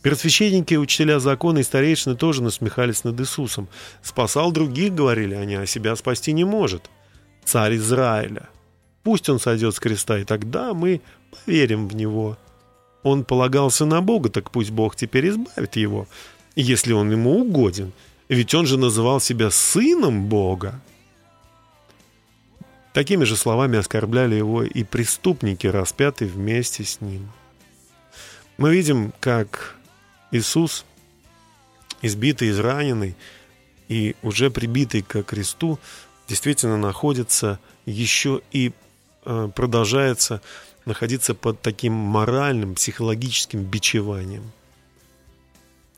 Первосвященники, 0.03 0.75
учителя 0.75 1.19
закона 1.19 1.59
и 1.59 1.63
старейшины 1.63 2.15
тоже 2.15 2.43
насмехались 2.43 3.05
над 3.05 3.21
Иисусом. 3.21 3.69
«Спасал 4.03 4.53
других,— 4.53 4.95
говорили 4.95 5.35
они,— 5.35 5.55
а 5.57 5.67
себя 5.67 5.97
спасти 5.97 6.33
не 6.33 6.45
может. 6.45 6.89
Царь 7.45 7.77
Израиля. 7.77 8.49
Пусть 9.03 9.29
он 9.29 9.41
сойдет 9.41 9.75
с 9.75 9.81
креста, 9.81 10.19
и 10.19 10.25
тогда 10.25 10.75
мы 10.75 11.01
поверим 11.31 11.89
в 11.89 11.95
него. 11.95 12.37
Он 13.03 13.25
полагался 13.25 13.87
на 13.87 14.01
Бога, 14.01 14.29
так 14.29 14.51
пусть 14.51 14.71
Бог 14.71 14.97
теперь 14.97 15.29
избавит 15.29 15.77
его, 15.77 16.07
если 16.57 16.93
он 16.93 17.11
ему 17.11 17.41
угоден. 17.41 17.93
Ведь 18.29 18.55
он 18.55 18.67
же 18.67 18.79
называл 18.79 19.21
себя 19.21 19.51
сыном 19.51 20.27
Бога». 20.27 20.81
Такими 22.93 23.23
же 23.23 23.37
словами 23.37 23.79
оскорбляли 23.79 24.35
его 24.35 24.65
и 24.65 24.83
преступники, 24.83 25.69
распятые 25.69 26.29
вместе 26.29 26.83
с 26.83 27.01
ним. 27.01 27.31
Мы 28.57 28.75
видим, 28.75 29.13
как 29.21 29.77
Иисус, 30.33 30.85
избитый, 32.03 32.51
израненный 32.51 33.15
и 33.89 34.17
уже 34.23 34.51
прибитый 34.51 35.03
к 35.03 35.23
кресту, 35.23 35.79
действительно 36.27 36.77
находится 36.77 37.61
еще 37.87 38.41
и 38.51 38.73
э, 39.25 39.49
продолжается 39.55 40.43
находиться 40.89 41.35
под 41.35 41.63
таким 41.63 41.93
моральным, 41.93 42.75
психологическим 42.75 43.63
бичеванием. 43.63 44.51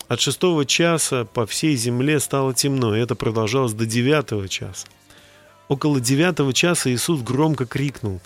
От 0.09 0.21
шестого 0.21 0.67
часа 0.67 1.25
по 1.25 1.47
всей 1.47 1.77
земле 1.77 2.21
стало 2.21 2.53
темно, 2.53 2.97
и 2.97 3.01
это 3.01 3.15
продолжалось 3.15 3.73
до 3.73 3.87
девятого 3.87 4.49
часа. 4.49 4.87
Около 5.69 6.01
девятого 6.01 6.53
часа 6.53 6.91
Иисус 6.91 7.23
громко 7.23 7.65
крикнул 7.65 8.21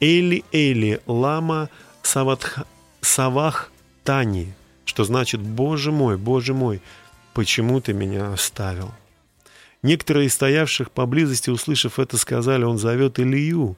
«Эли, 0.00 0.44
Эли, 0.52 1.00
лама 1.06 1.70
саватх... 2.02 2.60
савах 3.00 3.72
тани», 4.04 4.52
что 4.84 5.04
значит 5.04 5.40
«Боже 5.40 5.92
мой, 5.92 6.18
Боже 6.18 6.52
мой, 6.52 6.82
почему 7.32 7.80
ты 7.80 7.94
меня 7.94 8.32
оставил?» 8.32 8.92
Некоторые 9.82 10.26
из 10.26 10.34
стоявших 10.34 10.90
поблизости, 10.90 11.48
услышав 11.48 11.98
это, 11.98 12.18
сказали, 12.18 12.64
он 12.64 12.76
зовет 12.76 13.18
Илью. 13.18 13.76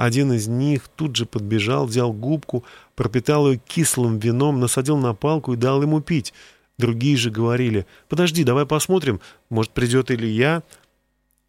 Один 0.00 0.32
из 0.32 0.48
них 0.48 0.88
тут 0.88 1.14
же 1.14 1.26
подбежал, 1.26 1.84
взял 1.84 2.10
губку, 2.10 2.64
пропитал 2.94 3.50
ее 3.50 3.58
кислым 3.58 4.18
вином, 4.18 4.58
насадил 4.58 4.96
на 4.96 5.12
палку 5.12 5.52
и 5.52 5.58
дал 5.58 5.82
ему 5.82 6.00
пить. 6.00 6.32
Другие 6.78 7.18
же 7.18 7.30
говорили, 7.30 7.84
подожди, 8.08 8.42
давай 8.42 8.64
посмотрим, 8.64 9.20
может 9.50 9.72
придет 9.72 10.10
Илья 10.10 10.62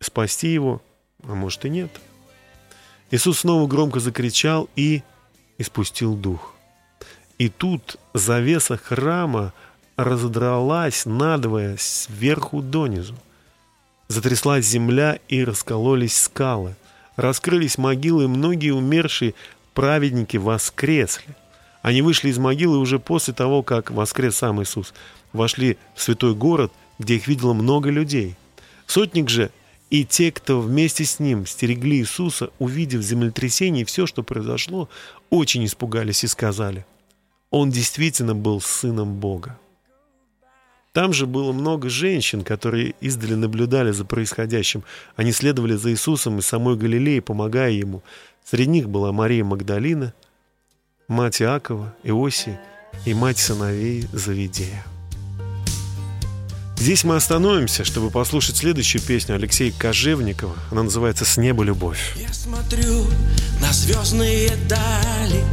спасти 0.01 0.49
его, 0.49 0.81
а 1.23 1.33
может 1.33 1.63
и 1.63 1.69
нет. 1.69 2.01
Иисус 3.09 3.39
снова 3.39 3.67
громко 3.67 4.01
закричал 4.01 4.67
и 4.75 5.01
испустил 5.57 6.17
дух. 6.17 6.53
И 7.37 7.47
тут 7.47 7.95
завеса 8.13 8.75
храма 8.75 9.53
разодралась 9.95 11.05
надвое 11.05 11.77
сверху 11.79 12.61
донизу. 12.61 13.15
Затряслась 14.09 14.65
земля 14.65 15.19
и 15.29 15.41
раскололись 15.45 16.21
скалы. 16.21 16.75
Раскрылись 17.21 17.77
могилы, 17.77 18.27
многие 18.27 18.71
умершие 18.71 19.35
праведники 19.75 20.37
воскресли. 20.37 21.35
Они 21.83 22.01
вышли 22.01 22.29
из 22.29 22.39
могилы 22.39 22.79
уже 22.79 22.97
после 22.97 23.31
того, 23.31 23.61
как 23.61 23.91
воскрес 23.91 24.37
сам 24.37 24.59
Иисус. 24.59 24.91
Вошли 25.31 25.77
в 25.93 26.01
святой 26.01 26.33
город, 26.33 26.73
где 26.97 27.17
их 27.17 27.27
видело 27.27 27.53
много 27.53 27.91
людей. 27.91 28.35
Сотник 28.87 29.29
же 29.29 29.51
и 29.91 30.03
те, 30.03 30.31
кто 30.31 30.61
вместе 30.61 31.05
с 31.05 31.19
ним 31.19 31.45
стерегли 31.45 31.97
Иисуса, 31.97 32.49
увидев 32.57 33.03
землетрясение 33.03 33.83
и 33.83 33.85
все, 33.85 34.07
что 34.07 34.23
произошло, 34.23 34.89
очень 35.29 35.63
испугались 35.65 36.23
и 36.23 36.27
сказали, 36.27 36.87
«Он 37.51 37.69
действительно 37.69 38.33
был 38.33 38.61
сыном 38.61 39.13
Бога». 39.13 39.59
Там 40.93 41.13
же 41.13 41.25
было 41.25 41.53
много 41.53 41.89
женщин, 41.89 42.43
которые 42.43 42.95
издали 42.99 43.35
наблюдали 43.35 43.91
за 43.91 44.03
происходящим. 44.03 44.83
Они 45.15 45.31
следовали 45.31 45.75
за 45.75 45.91
Иисусом 45.91 46.39
из 46.39 46.45
самой 46.45 46.75
Галилеи, 46.75 47.19
помогая 47.19 47.71
ему. 47.71 48.03
Среди 48.43 48.69
них 48.69 48.89
была 48.89 49.13
Мария 49.13 49.45
Магдалина, 49.45 50.13
мать 51.07 51.41
Иакова, 51.41 51.95
Иосии 52.03 52.59
и 53.05 53.13
мать 53.13 53.37
сыновей 53.37 54.05
Завидея. 54.11 54.85
Здесь 56.77 57.03
мы 57.03 57.15
остановимся, 57.15 57.85
чтобы 57.85 58.09
послушать 58.09 58.57
следующую 58.57 59.01
песню 59.03 59.35
Алексея 59.35 59.71
Кожевникова. 59.71 60.55
Она 60.71 60.83
называется 60.83 61.23
«С 61.25 61.37
неба 61.37 61.63
любовь». 61.63 62.15
Я 62.17 62.33
смотрю 62.33 63.05
на 63.61 63.71
звездные 63.71 64.49
дали, 64.67 65.43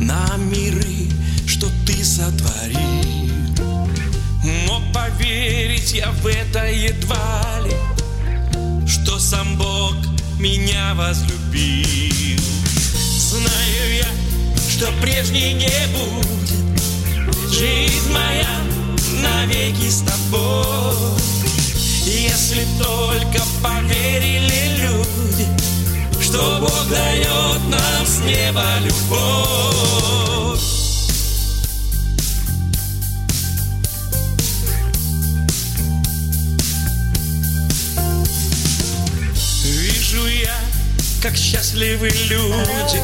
на 0.00 0.36
миры, 0.38 1.10
что 1.46 1.68
ты 1.86 2.02
сотворил. 2.02 3.19
Но 4.42 4.80
поверить 4.94 5.92
я 5.92 6.10
в 6.10 6.26
это 6.26 6.64
едва 6.66 7.60
ли, 7.62 7.76
что 8.86 9.18
сам 9.18 9.58
Бог 9.58 9.94
меня 10.38 10.94
возлюбил. 10.94 12.40
Знаю 13.18 13.96
я, 13.98 14.08
что 14.70 14.90
прежней 15.02 15.52
не 15.52 15.86
будет, 15.92 17.52
жизнь 17.52 18.10
моя 18.12 18.48
навеки 19.22 19.90
с 19.90 20.00
тобой. 20.00 21.20
Если 22.06 22.66
только 22.78 23.42
поверили 23.62 24.78
люди, 24.78 25.46
что 26.20 26.60
Бог 26.60 26.88
дает 26.88 27.60
нам 27.68 28.06
с 28.06 28.20
неба 28.20 28.64
любовь. 28.80 30.79
Вижу 40.10 40.26
я, 40.26 40.56
как 41.22 41.36
счастливы 41.36 42.08
люди, 42.28 43.00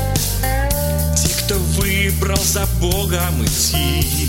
те, 1.16 1.28
кто 1.44 1.54
выбрал 1.54 2.42
за 2.42 2.66
Богом 2.80 3.44
идти. 3.44 4.28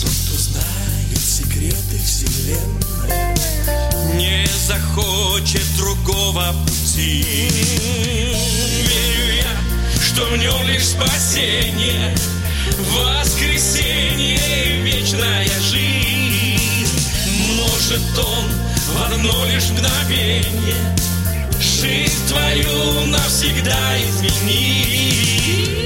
Тот, 0.00 0.10
кто 0.10 0.38
знает 0.38 1.20
секреты 1.20 2.00
вселенной, 2.04 3.36
не 4.16 4.44
захочет 4.66 5.62
другого 5.76 6.52
пути. 6.64 7.24
Верю 8.82 9.34
я, 9.36 10.02
что 10.02 10.26
в 10.26 10.36
нем 10.38 10.66
лишь 10.66 10.86
спасение, 10.86 12.16
воскресенье 12.90 14.40
и 14.66 14.82
вечная 14.82 15.48
жизнь. 15.60 16.88
Может 17.54 18.18
он 18.18 18.46
в 18.88 19.12
одно 19.12 19.44
лишь 19.44 19.70
мгновение 19.70 20.96
жизнь 21.76 22.26
твою 22.26 23.06
навсегда 23.06 23.98
изменить. 24.08 25.76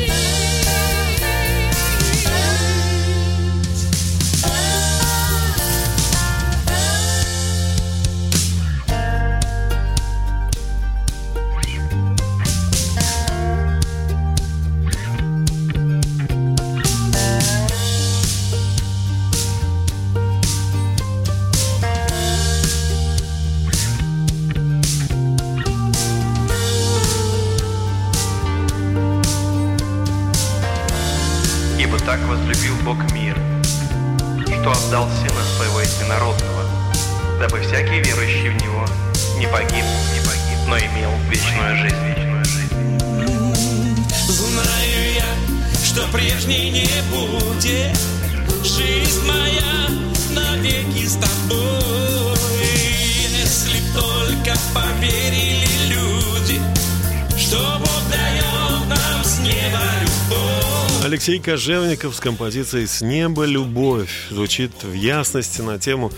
Кожевников 61.41 62.15
с 62.15 62.21
композицией 62.21 62.87
«С 62.87 63.01
неба 63.01 63.45
любовь» 63.45 64.29
звучит 64.31 64.73
в 64.83 64.93
ясности 64.93 65.61
на 65.61 65.79
тему 65.79 66.13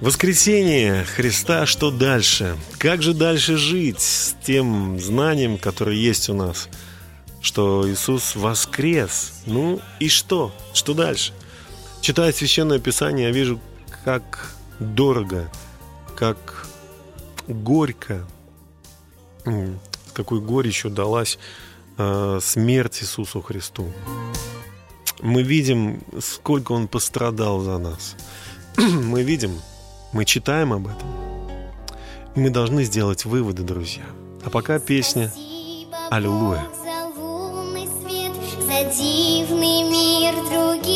Воскресение 0.00 1.04
Христа, 1.04 1.64
что 1.64 1.90
дальше? 1.90 2.56
Как 2.78 3.02
же 3.02 3.14
дальше 3.14 3.56
жить 3.56 4.00
с 4.00 4.36
тем 4.44 5.00
знанием, 5.00 5.56
которое 5.56 5.96
есть 5.96 6.28
у 6.28 6.34
нас, 6.34 6.68
что 7.40 7.90
Иисус 7.90 8.36
воскрес? 8.36 9.32
Ну 9.46 9.80
и 9.98 10.08
что? 10.08 10.52
Что 10.74 10.92
дальше? 10.92 11.32
Читая 12.02 12.32
Священное 12.32 12.78
Писание, 12.78 13.28
я 13.28 13.32
вижу, 13.32 13.58
как 14.04 14.54
дорого, 14.80 15.50
как 16.14 16.66
горько, 17.48 18.26
какой 20.12 20.40
горечью 20.40 20.90
далась 20.90 21.38
э, 21.38 21.65
смерть 21.96 23.02
Иисусу 23.02 23.40
Христу. 23.40 23.92
Мы 25.20 25.42
видим, 25.42 26.00
сколько 26.20 26.72
Он 26.72 26.88
пострадал 26.88 27.60
за 27.60 27.78
нас. 27.78 28.16
Мы 28.76 29.22
видим, 29.22 29.58
мы 30.12 30.24
читаем 30.24 30.72
об 30.72 30.86
этом. 30.86 31.08
И 32.34 32.40
мы 32.40 32.50
должны 32.50 32.84
сделать 32.84 33.24
выводы, 33.24 33.62
друзья. 33.62 34.04
А 34.44 34.50
пока 34.50 34.78
песня 34.78 35.32
Аллилуйя. 36.10 36.66
За 38.66 38.84
дивный 38.94 39.82
мир 39.90 40.34
других 40.50 40.95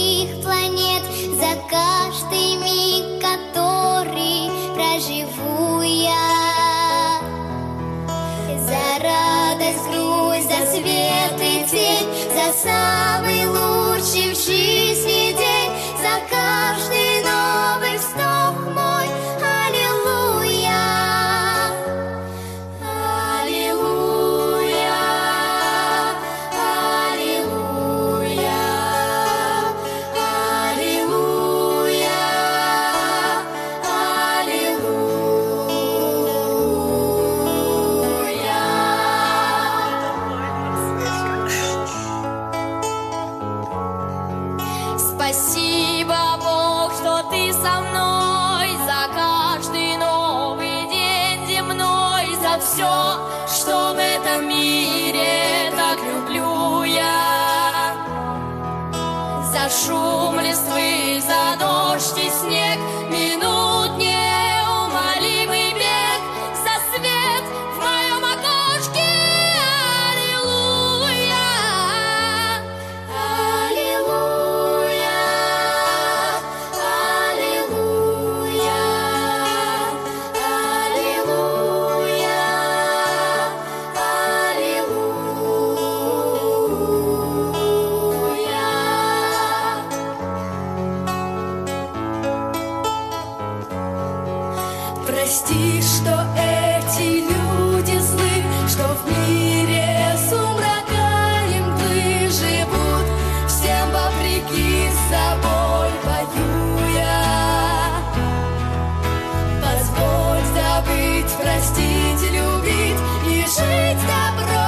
жить 113.91 113.99
добром 114.07 114.60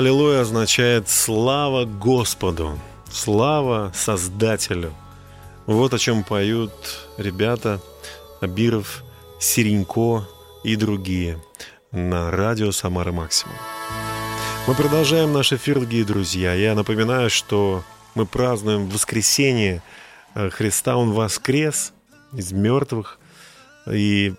аллилуйя. 0.00 0.40
Означает 0.40 1.10
«Слава 1.10 1.84
Господу», 1.84 2.78
«Слава 3.12 3.92
Создателю». 3.94 4.94
Вот 5.66 5.92
о 5.92 5.98
чем 5.98 6.24
поют 6.24 6.72
ребята 7.18 7.82
Абиров, 8.40 9.04
Серенько 9.38 10.26
и 10.64 10.76
другие 10.76 11.38
на 11.92 12.30
радио 12.30 12.72
«Самара 12.72 13.12
Максимум». 13.12 13.54
Мы 14.66 14.74
продолжаем 14.74 15.34
наш 15.34 15.52
эфир, 15.52 15.74
дорогие 15.74 16.04
друзья. 16.04 16.54
Я 16.54 16.74
напоминаю, 16.74 17.28
что 17.28 17.84
мы 18.14 18.24
празднуем 18.24 18.88
воскресение 18.88 19.82
э, 20.34 20.48
Христа. 20.48 20.96
Он 20.96 21.12
воскрес 21.12 21.92
из 22.32 22.52
мертвых. 22.52 23.18
И, 23.86 24.32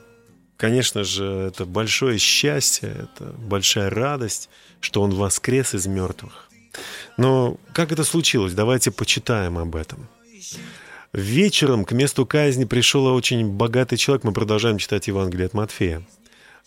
конечно 0.57 1.03
же, 1.03 1.25
это 1.25 1.65
большое 1.65 2.17
счастье, 2.17 2.89
это 2.89 3.31
большая 3.33 3.91
радость, 3.91 4.49
что 4.81 5.01
Он 5.01 5.11
воскрес 5.13 5.73
из 5.73 5.87
мертвых. 5.87 6.49
Но 7.17 7.57
как 7.73 7.91
это 7.91 8.03
случилось? 8.03 8.53
Давайте 8.53 8.91
почитаем 8.91 9.57
об 9.57 9.75
этом. 9.75 10.07
Вечером 11.13 11.83
к 11.83 11.91
месту 11.91 12.25
казни 12.25 12.63
пришел 12.63 13.05
очень 13.05 13.47
богатый 13.47 13.97
человек. 13.97 14.23
Мы 14.23 14.31
продолжаем 14.31 14.77
читать 14.77 15.07
Евангелие 15.07 15.47
от 15.47 15.53
Матфея. 15.53 16.03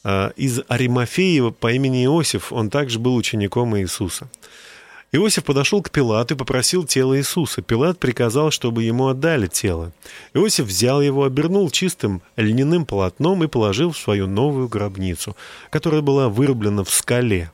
А, 0.03 0.33
Из 0.37 0.61
Аримафеева 0.68 1.50
по 1.50 1.72
имени 1.72 2.05
Иосиф, 2.05 2.53
он 2.53 2.68
также 2.68 2.98
был 2.98 3.14
учеником 3.14 3.77
Иисуса. 3.79 4.29
Иосиф 5.12 5.44
подошел 5.44 5.81
к 5.81 5.90
Пилату 5.90 6.35
и 6.35 6.37
попросил 6.37 6.85
тело 6.85 7.16
Иисуса. 7.16 7.62
Пилат 7.62 7.98
приказал, 7.98 8.50
чтобы 8.50 8.83
ему 8.83 9.07
отдали 9.07 9.46
тело. 9.46 9.92
Иосиф 10.35 10.66
взял 10.66 11.00
его, 11.00 11.24
обернул 11.24 11.70
чистым 11.70 12.20
льняным 12.37 12.85
полотном 12.85 13.44
и 13.44 13.46
положил 13.46 13.92
в 13.92 13.98
свою 13.98 14.27
новую 14.27 14.68
гробницу, 14.68 15.37
которая 15.70 16.03
была 16.03 16.29
вырублена 16.29 16.83
в 16.85 16.90
скале. 16.90 17.50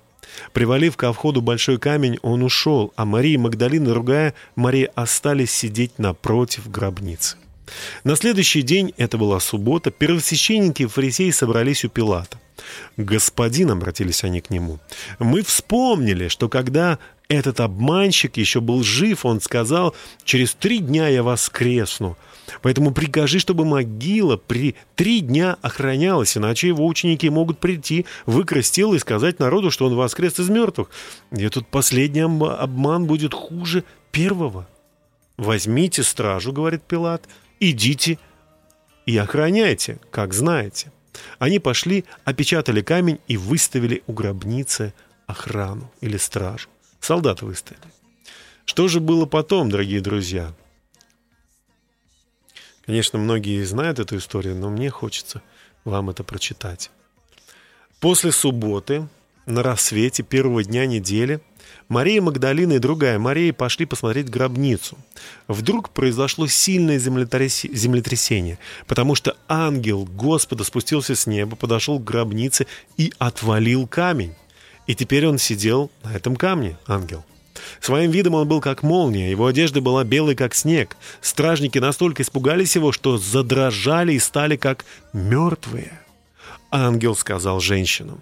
Привалив 0.53 0.97
ко 0.97 1.13
входу 1.13 1.41
большой 1.43 1.79
камень, 1.79 2.19
он 2.23 2.43
ушел, 2.43 2.93
а 2.97 3.05
Мария 3.05 3.39
Магдалина 3.39 3.89
и 3.89 3.93
другая 3.93 4.35
Мария 4.57 4.91
остались 4.95 5.51
сидеть 5.53 5.99
напротив 5.99 6.71
гробницы. 6.71 7.37
На 8.05 8.17
следующий 8.17 8.63
день, 8.63 8.93
это 8.97 9.17
была 9.17 9.41
суббота, 9.41 9.91
первосвященники 9.91 10.83
и 10.83 10.87
фарисеи 10.87 11.31
собрались 11.31 11.85
у 11.85 11.89
Пилата. 11.89 12.39
«Господин»,— 12.97 13.71
обратились 13.73 14.25
они 14.25 14.41
к 14.41 14.51
нему,— 14.51 14.81
«мы 15.19 15.43
вспомнили, 15.43 16.29
что 16.29 16.49
когда 16.49 16.99
этот 17.29 17.61
обманщик 17.61 18.37
еще 18.37 18.61
был 18.61 18.83
жив, 18.83 19.25
он 19.25 19.41
сказал, 19.41 19.95
через 20.25 20.55
три 20.55 20.79
дня 20.79 21.09
я 21.09 21.23
воскресну. 21.23 22.17
Поэтому 22.63 22.93
прикажи, 22.93 23.39
чтобы 23.39 23.65
могила 23.65 24.37
при 24.37 24.75
три 24.97 25.21
дня 25.21 25.57
охранялась, 25.63 26.37
иначе 26.37 26.69
его 26.69 26.87
ученики 26.87 27.29
могут 27.31 27.59
прийти, 27.59 28.07
выкрасть 28.27 28.75
тело 28.75 28.95
и 28.95 28.99
сказать 28.99 29.39
народу, 29.39 29.71
что 29.71 29.87
он 29.87 29.95
воскрес 29.95 30.39
из 30.39 30.49
мертвых. 30.49 30.91
И 31.33 31.43
этот 31.43 31.67
последний 31.67 32.21
об- 32.21 32.45
обман 32.45 33.07
будет 33.07 33.35
хуже 33.35 33.85
первого. 34.13 34.69
«Возьмите 35.37 36.03
стражу»,— 36.03 36.53
говорит 36.55 36.83
Пилат,— 36.83 37.25
«идите 37.61 38.19
и 39.07 39.17
охраняйте, 39.17 39.99
как 40.11 40.35
знаете». 40.35 40.93
Они 41.39 41.59
пошли, 41.59 42.05
опечатали 42.25 42.83
камень 42.83 43.19
и 43.27 43.37
выставили 43.37 44.03
у 44.07 44.13
гробницы 44.13 44.95
охрану 45.27 45.91
или 46.01 46.17
стражу. 46.17 46.69
Солдаты 47.01 47.47
выставили. 47.47 47.83
Что 48.65 48.87
же 48.89 49.01
было 49.01 49.27
потом, 49.27 49.71
дорогие 49.71 50.01
друзья? 50.01 50.53
Конечно, 52.91 53.21
многие 53.21 53.63
знают 53.63 54.01
эту 54.01 54.17
историю, 54.17 54.57
но 54.57 54.69
мне 54.69 54.91
хочется 54.91 55.43
вам 55.85 56.11
это 56.11 56.25
прочитать. 56.25 56.91
После 58.01 58.33
субботы, 58.33 59.07
на 59.47 59.63
рассвете 59.63 60.25
первого 60.25 60.65
дня 60.65 60.87
недели, 60.87 61.39
Мария 61.89 62.21
Магдалина 62.21 62.73
и 62.73 62.79
другая 62.81 63.21
Мария 63.21 63.53
пошли 63.53 63.87
посмотреть 63.87 64.29
гробницу. 64.29 64.99
Вдруг 65.47 65.91
произошло 65.91 66.49
сильное 66.49 66.99
землетряс- 66.99 67.73
землетрясение, 67.73 68.59
потому 68.89 69.15
что 69.15 69.37
ангел 69.47 70.05
Господа 70.05 70.65
спустился 70.65 71.15
с 71.15 71.29
неба, 71.29 71.55
подошел 71.55 72.01
к 72.01 72.05
гробнице 72.05 72.67
и 72.97 73.13
отвалил 73.21 73.87
камень. 73.87 74.35
И 74.89 74.97
теперь 74.97 75.29
он 75.29 75.39
сидел 75.39 75.93
на 76.03 76.13
этом 76.13 76.35
камне, 76.35 76.77
ангел. 76.89 77.25
Своим 77.81 78.11
видом 78.11 78.35
он 78.35 78.49
был 78.49 78.61
как 78.61 78.83
молния, 78.83 79.31
его 79.31 79.47
одежда 79.47 79.81
была 79.81 80.05
белой, 80.05 80.35
как 80.35 80.55
снег. 80.55 80.97
Стражники 81.21 81.79
настолько 81.79 82.23
испугались 82.23 82.77
его, 82.77 82.93
что 82.93 83.19
задрожали 83.19 84.15
и 84.15 84.19
стали 84.19 84.57
как 84.57 84.85
мертвые. 85.13 86.01
Ангел 86.71 87.17
сказал 87.17 87.61
женщинам, 87.61 88.21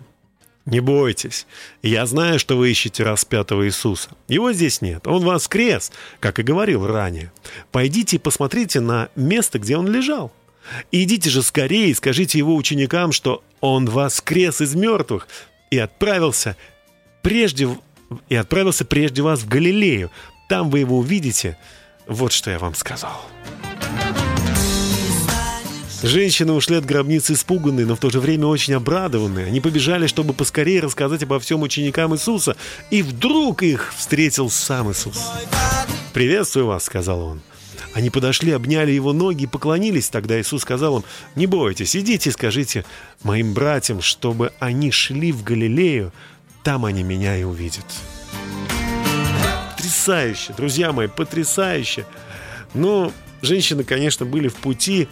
«Не 0.64 0.80
бойтесь, 0.80 1.46
я 1.82 2.04
знаю, 2.06 2.38
что 2.38 2.56
вы 2.56 2.70
ищете 2.70 3.02
распятого 3.02 3.66
Иисуса. 3.66 4.10
Его 4.28 4.52
здесь 4.52 4.82
нет, 4.82 5.06
он 5.06 5.24
воскрес, 5.24 5.92
как 6.20 6.38
и 6.38 6.42
говорил 6.42 6.86
ранее. 6.86 7.32
Пойдите 7.72 8.16
и 8.16 8.20
посмотрите 8.20 8.80
на 8.80 9.08
место, 9.16 9.58
где 9.58 9.76
он 9.76 9.88
лежал. 9.88 10.32
Идите 10.92 11.30
же 11.30 11.42
скорее 11.42 11.88
и 11.88 11.94
скажите 11.94 12.38
его 12.38 12.54
ученикам, 12.54 13.12
что 13.12 13.42
он 13.60 13.86
воскрес 13.86 14.60
из 14.60 14.74
мертвых 14.74 15.26
и 15.70 15.78
отправился 15.78 16.56
прежде 17.22 17.68
и 18.28 18.34
отправился 18.34 18.84
прежде 18.84 19.22
вас 19.22 19.40
в 19.40 19.48
Галилею. 19.48 20.10
Там 20.48 20.70
вы 20.70 20.80
его 20.80 20.98
увидите. 20.98 21.58
Вот 22.06 22.32
что 22.32 22.50
я 22.50 22.58
вам 22.58 22.74
сказал. 22.74 23.20
Женщины 26.02 26.52
ушли 26.52 26.76
от 26.76 26.86
гробницы 26.86 27.32
испуганные, 27.32 27.84
но 27.84 27.96
в 27.96 27.98
то 27.98 28.08
же 28.08 28.20
время 28.20 28.46
очень 28.46 28.74
обрадованные. 28.74 29.46
Они 29.46 29.60
побежали, 29.60 30.06
чтобы 30.06 30.32
поскорее 30.32 30.80
рассказать 30.80 31.24
обо 31.24 31.40
всем 31.40 31.62
ученикам 31.62 32.14
Иисуса. 32.14 32.56
И 32.90 33.02
вдруг 33.02 33.64
их 33.64 33.92
встретил 33.96 34.48
сам 34.48 34.92
Иисус. 34.92 35.18
«Приветствую 36.12 36.66
вас»,— 36.66 36.84
сказал 36.84 37.20
он. 37.22 37.40
Они 37.94 38.10
подошли, 38.10 38.52
обняли 38.52 38.92
его 38.92 39.12
ноги 39.12 39.44
и 39.44 39.46
поклонились. 39.48 40.08
Тогда 40.08 40.40
Иисус 40.40 40.62
сказал 40.62 40.98
им, 40.98 41.04
«Не 41.34 41.46
бойтесь, 41.46 41.96
идите 41.96 42.30
и 42.30 42.32
скажите 42.32 42.84
моим 43.24 43.52
братьям, 43.52 44.00
чтобы 44.00 44.52
они 44.60 44.92
шли 44.92 45.32
в 45.32 45.42
Галилею, 45.42 46.12
там 46.68 46.84
они 46.84 47.02
меня 47.02 47.34
и 47.34 47.44
увидят». 47.44 47.86
Потрясающе, 49.70 50.52
друзья 50.52 50.92
мои, 50.92 51.06
потрясающе. 51.06 52.04
Но 52.74 53.10
женщины, 53.40 53.84
конечно, 53.84 54.26
были 54.26 54.48
в 54.48 54.56
пути, 54.56 55.08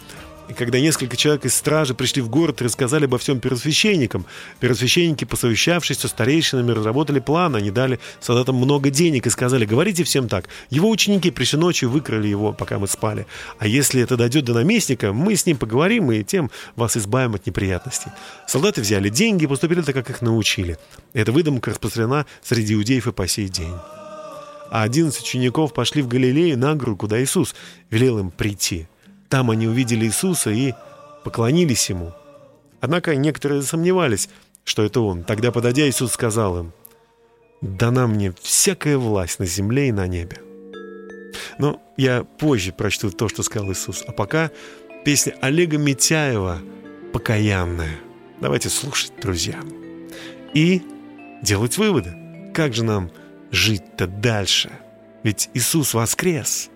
и 0.49 0.53
когда 0.53 0.79
несколько 0.79 1.17
человек 1.17 1.45
из 1.45 1.55
стражи 1.55 1.93
пришли 1.93 2.21
в 2.21 2.29
город 2.29 2.61
и 2.61 2.65
рассказали 2.65 3.05
обо 3.05 3.17
всем 3.17 3.39
первосвященникам, 3.39 4.25
первосвященники, 4.59 5.25
посовещавшись 5.25 5.99
со 5.99 6.07
старейшинами, 6.07 6.71
разработали 6.71 7.19
план, 7.19 7.55
они 7.55 7.69
дали 7.69 7.99
солдатам 8.21 8.55
много 8.55 8.89
денег 8.89 9.27
и 9.27 9.29
сказали, 9.29 9.65
говорите 9.65 10.03
всем 10.03 10.29
так, 10.29 10.47
его 10.69 10.89
ученики 10.89 11.31
пришли 11.31 11.59
ночью, 11.59 11.89
выкрали 11.89 12.27
его, 12.27 12.53
пока 12.53 12.79
мы 12.79 12.87
спали. 12.87 13.27
А 13.59 13.67
если 13.67 14.01
это 14.01 14.15
дойдет 14.15 14.45
до 14.45 14.53
наместника, 14.53 15.11
мы 15.11 15.35
с 15.35 15.45
ним 15.45 15.57
поговорим 15.57 16.11
и 16.11 16.23
тем 16.23 16.49
вас 16.75 16.95
избавим 16.95 17.35
от 17.35 17.45
неприятностей. 17.45 18.11
Солдаты 18.47 18.81
взяли 18.81 19.09
деньги 19.09 19.43
и 19.43 19.47
поступили 19.47 19.81
так, 19.81 19.95
как 19.95 20.09
их 20.09 20.21
научили. 20.21 20.77
Эта 21.13 21.31
выдумка 21.31 21.71
распространена 21.71 22.25
среди 22.41 22.73
иудеев 22.75 23.07
и 23.07 23.11
по 23.11 23.27
сей 23.27 23.49
день. 23.49 23.73
А 24.69 24.83
одиннадцать 24.83 25.23
учеников 25.23 25.73
пошли 25.73 26.01
в 26.01 26.07
Галилею 26.07 26.57
на 26.57 26.75
гору, 26.75 26.95
куда 26.95 27.21
Иисус 27.21 27.55
велел 27.89 28.19
им 28.19 28.31
прийти. 28.31 28.87
Там 29.29 29.51
они 29.51 29.67
увидели 29.67 30.05
Иисуса 30.05 30.51
и 30.51 30.73
поклонились 31.23 31.89
Ему. 31.89 32.13
Однако 32.79 33.15
некоторые 33.15 33.61
сомневались, 33.63 34.29
что 34.63 34.83
это 34.83 35.01
Он. 35.01 35.23
Тогда, 35.23 35.51
подойдя, 35.51 35.87
Иисус 35.87 36.11
сказал 36.11 36.59
им, 36.59 36.73
«Дана 37.61 38.07
мне 38.07 38.33
всякая 38.41 38.97
власть 38.97 39.39
на 39.39 39.45
земле 39.45 39.89
и 39.89 39.91
на 39.91 40.07
небе». 40.07 40.37
Но 41.57 41.81
я 41.97 42.23
позже 42.23 42.71
прочту 42.71 43.09
то, 43.11 43.27
что 43.27 43.43
сказал 43.43 43.71
Иисус. 43.71 44.03
А 44.07 44.11
пока 44.11 44.51
песня 45.03 45.35
Олега 45.41 45.77
Митяева 45.77 46.59
«Покаянная». 47.13 47.97
Давайте 48.39 48.69
слушать, 48.69 49.13
друзья. 49.19 49.59
И 50.53 50.81
делать 51.41 51.77
выводы. 51.77 52.15
Как 52.53 52.73
же 52.73 52.83
нам 52.83 53.11
жить-то 53.51 54.07
дальше? 54.07 54.71
Ведь 55.23 55.49
Иисус 55.53 55.93
воскрес. 55.93 56.69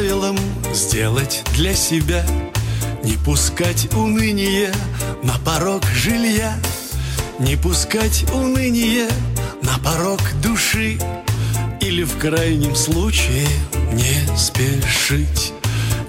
Правилом 0.00 0.38
сделать 0.72 1.42
для 1.54 1.74
себя. 1.74 2.24
Не 3.04 3.18
пускать 3.18 3.92
уныние 3.94 4.72
на 5.22 5.34
порог 5.44 5.84
жилья. 5.94 6.54
Не 7.38 7.56
пускать 7.56 8.24
уныние 8.32 9.08
на 9.60 9.78
порог 9.84 10.20
души. 10.42 10.98
Или 11.82 12.04
в 12.04 12.16
крайнем 12.16 12.74
случае 12.76 13.46
не 13.92 14.38
спешить. 14.38 15.52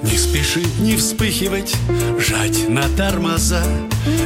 Не 0.03 0.17
спешить, 0.17 0.79
не 0.79 0.95
вспыхивать, 0.95 1.75
жать 2.17 2.69
на 2.69 2.87
тормоза. 2.95 3.65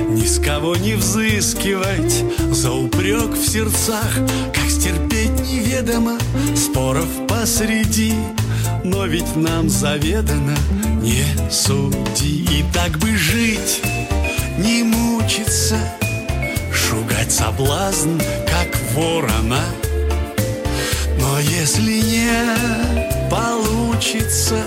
Ни 0.10 0.28
с 0.28 0.38
кого 0.38 0.76
не 0.76 0.94
взыскивать 0.94 2.24
за 2.52 2.72
упрек 2.72 3.32
в 3.32 3.48
сердцах. 3.48 4.14
Как 4.54 4.70
стерпеть 4.70 5.39
неведомо 5.42 6.20
споров 6.56 7.08
посреди 7.28 8.14
Но 8.86 9.08
ведь 9.08 9.36
нам 9.36 9.68
заведано 9.68 10.56
не 11.02 11.26
суди. 11.50 12.46
И 12.52 12.64
так 12.72 13.00
бы 13.00 13.18
жить, 13.18 13.82
не 14.60 14.84
мучиться 14.84 15.80
Шугать 16.72 17.32
соблазн, 17.32 18.20
как 18.48 18.78
ворона. 18.94 19.64
Но 21.20 21.40
если 21.40 22.00
не 22.00 23.30
получится 23.30 24.64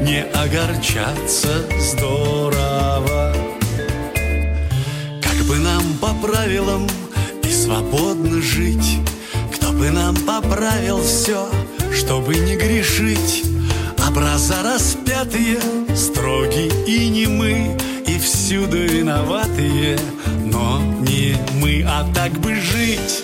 Не 0.00 0.22
огорчаться 0.22 1.66
здорово. 1.78 3.36
Как 5.20 5.46
бы 5.46 5.58
нам 5.58 5.82
по 6.00 6.14
правилам 6.26 6.86
и 7.44 7.52
свободно 7.52 8.40
жить 8.40 8.98
Кто 9.54 9.72
бы 9.72 9.90
нам 9.90 10.16
поправил 10.16 11.02
все, 11.02 11.50
чтобы 11.96 12.34
не 12.36 12.56
грешить. 12.56 13.44
Образа 14.06 14.62
распятые, 14.62 15.58
строгие 15.94 16.68
и 16.86 17.08
не 17.08 17.26
мы, 17.26 17.76
и 18.06 18.18
всюду 18.18 18.76
виноватые, 18.76 19.98
но 20.44 20.80
не 21.00 21.36
мы, 21.60 21.84
а 21.86 22.06
так 22.14 22.32
бы 22.32 22.54
жить, 22.54 23.22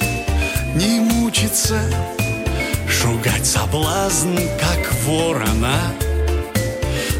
не 0.75 1.01
мучиться, 1.01 1.81
шугать 2.89 3.47
соблазн, 3.47 4.37
как 4.61 4.93
ворона. 5.05 5.79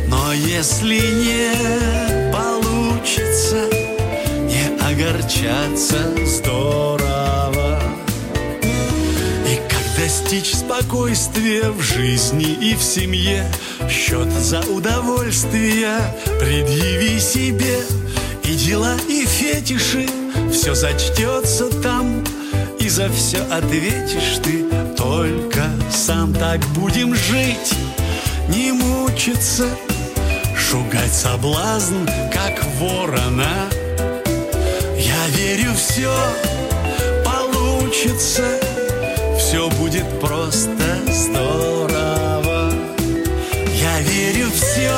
Но 0.09 0.33
если 0.33 1.01
не 1.25 2.33
получится, 2.33 3.69
не 4.49 4.65
огорчаться 4.91 6.27
здорово. 6.27 7.02
Достичь 10.03 10.53
спокойствия 10.53 11.71
в 11.71 11.81
жизни 11.81 12.59
и 12.61 12.75
в 12.75 12.83
семье, 12.83 13.49
счет 13.89 14.29
за 14.33 14.59
удовольствие 14.63 15.97
предъяви 16.41 17.21
себе. 17.21 17.79
И 18.43 18.55
дела, 18.57 18.97
и 19.09 19.25
фетиши, 19.25 20.09
все 20.53 20.75
зачтется 20.75 21.69
там, 21.83 22.25
и 22.81 22.89
за 22.89 23.09
все 23.11 23.39
ответишь 23.45 24.41
ты 24.43 24.65
только 24.97 25.71
сам. 25.93 26.35
Так 26.35 26.59
будем 26.75 27.15
жить, 27.15 27.73
не 28.49 28.73
мучиться, 28.73 29.69
шугать 30.59 31.15
соблазн, 31.15 32.09
как 32.33 32.61
ворона. 32.81 33.69
Я 34.99 35.29
верю, 35.37 35.71
все 35.77 36.13
получится, 37.25 38.59
все 39.53 39.69
будет 39.69 40.07
просто 40.19 41.13
здорово. 41.13 42.73
Я 43.75 44.01
верю, 44.01 44.47
все 44.51 44.91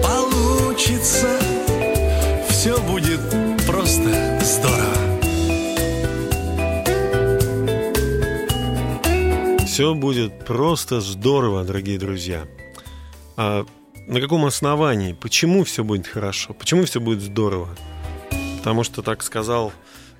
получится, 0.00 1.40
все 2.48 2.80
будет 2.82 3.18
просто 3.66 4.38
здорово. 4.44 4.94
Все 9.66 9.92
будет 9.96 10.44
просто 10.44 11.00
здорово, 11.00 11.64
дорогие 11.64 11.98
друзья. 11.98 12.46
А 13.36 13.66
на 14.06 14.20
каком 14.20 14.44
основании? 14.44 15.14
Почему 15.14 15.64
все 15.64 15.82
будет 15.82 16.06
хорошо? 16.06 16.54
Почему 16.54 16.84
все 16.84 17.00
будет 17.00 17.22
здорово? 17.22 17.70
Потому 18.58 18.84
что 18.84 19.02
так 19.02 19.24
сказал 19.24 19.72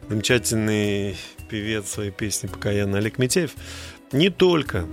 замечательный 0.09 1.17
певец 1.49 1.89
своей 1.89 2.11
песни 2.11 2.47
«Покаянный» 2.47 2.99
Олег 2.99 3.19
Митеев. 3.19 3.53
Не 4.13 4.31
только. 4.31 4.87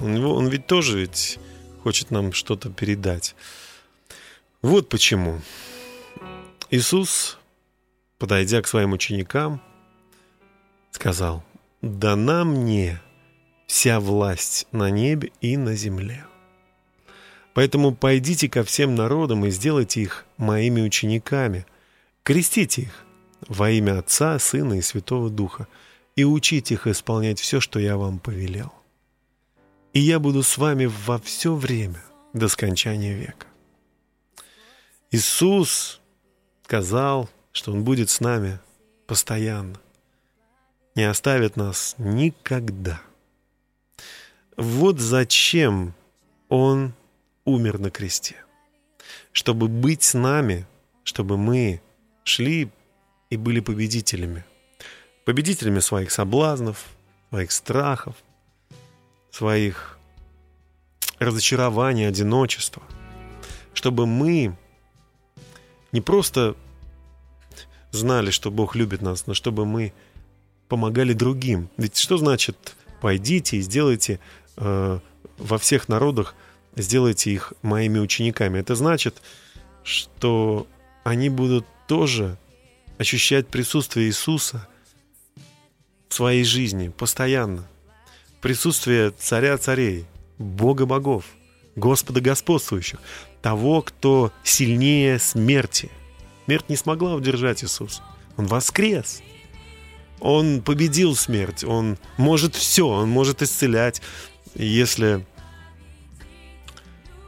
Он 0.00 0.48
ведь 0.48 0.66
тоже 0.66 1.00
ведь 1.00 1.38
хочет 1.82 2.10
нам 2.10 2.32
что-то 2.32 2.70
передать. 2.70 3.34
Вот 4.62 4.88
почему. 4.88 5.40
Иисус, 6.70 7.38
подойдя 8.18 8.62
к 8.62 8.68
своим 8.68 8.92
ученикам, 8.92 9.60
сказал, 10.90 11.44
«Дана 11.82 12.44
мне 12.44 13.00
вся 13.66 14.00
власть 14.00 14.66
на 14.72 14.90
небе 14.90 15.30
и 15.40 15.56
на 15.56 15.74
земле. 15.76 16.26
Поэтому 17.54 17.94
пойдите 17.94 18.48
ко 18.48 18.64
всем 18.64 18.94
народам 18.94 19.44
и 19.44 19.50
сделайте 19.50 20.02
их 20.02 20.24
моими 20.36 20.80
учениками, 20.80 21.66
крестите 22.22 22.82
их 22.82 23.04
во 23.48 23.70
имя 23.70 23.98
Отца, 23.98 24.38
Сына 24.38 24.74
и 24.74 24.82
Святого 24.82 25.30
Духа, 25.30 25.66
и 26.16 26.24
учите 26.24 26.74
их 26.74 26.86
исполнять 26.86 27.40
все, 27.40 27.60
что 27.60 27.78
я 27.78 27.96
вам 27.96 28.18
повелел. 28.18 28.72
И 29.92 30.00
я 30.00 30.18
буду 30.18 30.42
с 30.42 30.58
вами 30.58 30.86
во 30.86 31.18
все 31.18 31.54
время 31.54 32.02
до 32.32 32.48
скончания 32.48 33.14
века. 33.14 33.46
Иисус 35.10 36.00
сказал, 36.64 37.28
что 37.52 37.72
Он 37.72 37.82
будет 37.82 38.10
с 38.10 38.20
нами 38.20 38.60
постоянно, 39.06 39.80
не 40.94 41.02
оставит 41.02 41.56
нас 41.56 41.96
никогда. 41.98 43.00
Вот 44.56 45.00
зачем 45.00 45.94
Он 46.48 46.94
умер 47.44 47.78
на 47.78 47.90
кресте. 47.90 48.36
Чтобы 49.32 49.68
быть 49.68 50.02
с 50.02 50.14
нами, 50.14 50.66
чтобы 51.02 51.36
мы 51.36 51.80
шли 52.22 52.70
и 53.30 53.36
были 53.36 53.60
победителями. 53.60 54.44
Победителями 55.24 55.80
своих 55.80 56.10
соблазнов, 56.10 56.86
своих 57.30 57.52
страхов, 57.52 58.16
своих 59.30 59.98
разочарований, 61.18 62.08
одиночества. 62.08 62.82
Чтобы 63.74 64.06
мы 64.06 64.56
не 65.92 66.00
просто 66.00 66.56
знали, 67.92 68.30
что 68.30 68.50
Бог 68.50 68.74
любит 68.74 69.02
нас, 69.02 69.26
но 69.26 69.34
чтобы 69.34 69.66
мы 69.66 69.92
помогали 70.68 71.12
другим. 71.12 71.68
Ведь 71.76 71.96
что 71.96 72.16
значит 72.16 72.76
пойдите 73.00 73.56
и 73.56 73.60
сделайте 73.60 74.20
э, 74.56 74.98
во 75.38 75.58
всех 75.58 75.88
народах, 75.88 76.34
сделайте 76.76 77.32
их 77.32 77.52
моими 77.62 77.98
учениками. 77.98 78.58
Это 78.58 78.74
значит, 78.74 79.20
что 79.82 80.66
они 81.04 81.28
будут 81.28 81.66
тоже 81.88 82.36
ощущать 82.98 83.48
присутствие 83.48 84.06
Иисуса 84.06 84.68
своей 86.12 86.44
жизни 86.44 86.88
постоянно. 86.88 87.66
Присутствие 88.40 89.10
царя 89.10 89.56
царей, 89.58 90.06
Бога 90.38 90.86
богов, 90.86 91.24
Господа 91.76 92.20
господствующих, 92.20 93.00
того, 93.42 93.82
кто 93.82 94.32
сильнее 94.42 95.18
смерти. 95.18 95.90
Смерть 96.44 96.68
не 96.68 96.76
смогла 96.76 97.14
удержать 97.14 97.62
Иисуса. 97.62 98.02
Он 98.36 98.46
воскрес. 98.46 99.22
Он 100.18 100.62
победил 100.62 101.14
смерть. 101.14 101.64
Он 101.64 101.96
может 102.16 102.56
все. 102.56 102.88
Он 102.88 103.08
может 103.08 103.40
исцелять, 103.42 104.02
если 104.54 105.24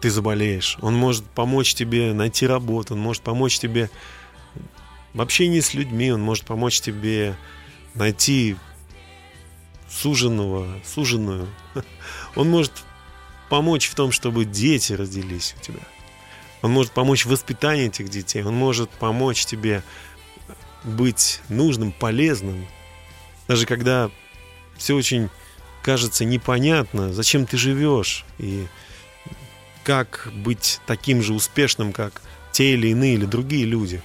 ты 0.00 0.10
заболеешь. 0.10 0.76
Он 0.80 0.94
может 0.94 1.24
помочь 1.24 1.74
тебе 1.74 2.12
найти 2.12 2.46
работу. 2.46 2.94
Он 2.94 3.00
может 3.00 3.22
помочь 3.22 3.58
тебе 3.58 3.90
в 5.14 5.20
общении 5.20 5.60
с 5.60 5.72
людьми. 5.72 6.10
Он 6.10 6.20
может 6.20 6.44
помочь 6.44 6.80
тебе 6.80 7.36
найти 7.94 8.56
суженого, 9.92 10.80
суженую. 10.84 11.48
Он 12.34 12.48
может 12.48 12.72
помочь 13.48 13.88
в 13.88 13.94
том, 13.94 14.12
чтобы 14.12 14.44
дети 14.44 14.92
родились 14.94 15.54
у 15.58 15.62
тебя. 15.62 15.80
Он 16.62 16.70
может 16.70 16.92
помочь 16.92 17.26
в 17.26 17.30
воспитании 17.30 17.86
этих 17.86 18.08
детей. 18.08 18.42
Он 18.44 18.54
может 18.54 18.88
помочь 18.88 19.44
тебе 19.44 19.82
быть 20.84 21.40
нужным, 21.48 21.92
полезным. 21.92 22.66
Даже 23.48 23.66
когда 23.66 24.10
все 24.78 24.94
очень 24.94 25.28
кажется 25.82 26.24
непонятно, 26.24 27.12
зачем 27.12 27.46
ты 27.46 27.56
живешь 27.56 28.24
и 28.38 28.66
как 29.84 30.30
быть 30.32 30.80
таким 30.86 31.22
же 31.22 31.34
успешным, 31.34 31.92
как 31.92 32.22
те 32.52 32.74
или 32.74 32.88
иные 32.88 33.14
или 33.14 33.24
другие 33.24 33.64
люди. 33.64 34.00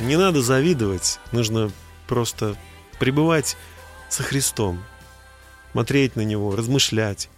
Не 0.00 0.16
надо 0.16 0.42
завидовать, 0.42 1.18
нужно 1.32 1.72
просто 2.06 2.56
пребывать 2.98 3.56
со 4.10 4.22
Христом, 4.22 4.84
смотреть 5.72 6.16
на 6.16 6.22
Него, 6.22 6.54
размышлять, 6.56 7.28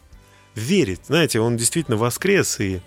верить. 0.55 1.01
Знаете, 1.07 1.41
Он 1.41 1.57
действительно 1.57 1.97
воскрес, 1.97 2.61
и 2.61 2.81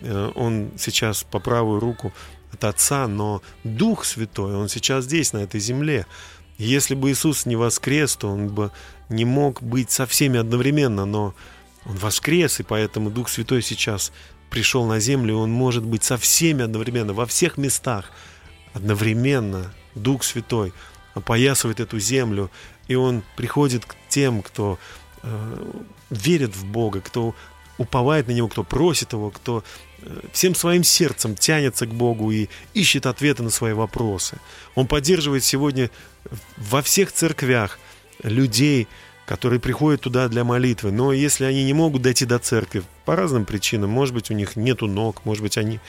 э, 0.00 0.32
Он 0.34 0.70
сейчас 0.76 1.24
по 1.24 1.38
правую 1.38 1.80
руку 1.80 2.12
от 2.52 2.64
Отца, 2.64 3.06
но 3.08 3.42
Дух 3.64 4.04
Святой, 4.04 4.54
Он 4.54 4.68
сейчас 4.68 5.04
здесь, 5.04 5.32
на 5.32 5.38
этой 5.38 5.60
земле. 5.60 6.06
Если 6.56 6.94
бы 6.94 7.10
Иисус 7.10 7.46
не 7.46 7.56
воскрес, 7.56 8.16
то 8.16 8.28
Он 8.28 8.48
бы 8.48 8.70
не 9.08 9.24
мог 9.24 9.62
быть 9.62 9.90
со 9.90 10.06
всеми 10.06 10.38
одновременно, 10.38 11.04
но 11.04 11.34
Он 11.84 11.96
воскрес, 11.96 12.60
и 12.60 12.62
поэтому 12.62 13.10
Дух 13.10 13.28
Святой 13.28 13.62
сейчас 13.62 14.12
пришел 14.50 14.86
на 14.86 14.98
землю, 14.98 15.34
и 15.34 15.36
Он 15.36 15.50
может 15.50 15.84
быть 15.84 16.04
со 16.04 16.16
всеми 16.16 16.64
одновременно, 16.64 17.12
во 17.12 17.26
всех 17.26 17.58
местах 17.58 18.10
одновременно. 18.72 19.72
Дух 19.94 20.22
Святой 20.24 20.72
опоясывает 21.14 21.80
эту 21.80 21.98
землю, 21.98 22.50
и 22.88 22.94
Он 22.94 23.22
приходит 23.36 23.84
к 23.84 23.94
тем, 24.08 24.42
кто 24.42 24.78
э, 25.22 25.72
верит 26.10 26.56
в 26.56 26.64
Бога, 26.64 27.00
кто 27.00 27.34
уповает 27.76 28.26
на 28.26 28.32
Него, 28.32 28.48
кто 28.48 28.64
просит 28.64 29.12
Его, 29.12 29.30
кто 29.30 29.62
э, 30.00 30.20
всем 30.32 30.54
своим 30.54 30.82
сердцем 30.82 31.36
тянется 31.36 31.86
к 31.86 31.94
Богу 31.94 32.30
и 32.32 32.48
ищет 32.74 33.06
ответы 33.06 33.42
на 33.42 33.50
свои 33.50 33.72
вопросы. 33.72 34.38
Он 34.74 34.86
поддерживает 34.86 35.44
сегодня 35.44 35.90
во 36.56 36.82
всех 36.82 37.12
церквях 37.12 37.78
людей, 38.22 38.88
которые 39.26 39.60
приходят 39.60 40.00
туда 40.00 40.28
для 40.28 40.42
молитвы. 40.42 40.90
Но 40.90 41.12
если 41.12 41.44
они 41.44 41.64
не 41.64 41.74
могут 41.74 42.02
дойти 42.02 42.24
до 42.24 42.38
церкви 42.38 42.82
по 43.04 43.14
разным 43.14 43.44
причинам, 43.44 43.90
может 43.90 44.14
быть, 44.14 44.30
у 44.30 44.34
них 44.34 44.56
нету 44.56 44.86
ног, 44.86 45.24
может 45.24 45.42
быть, 45.42 45.58
они, 45.58 45.80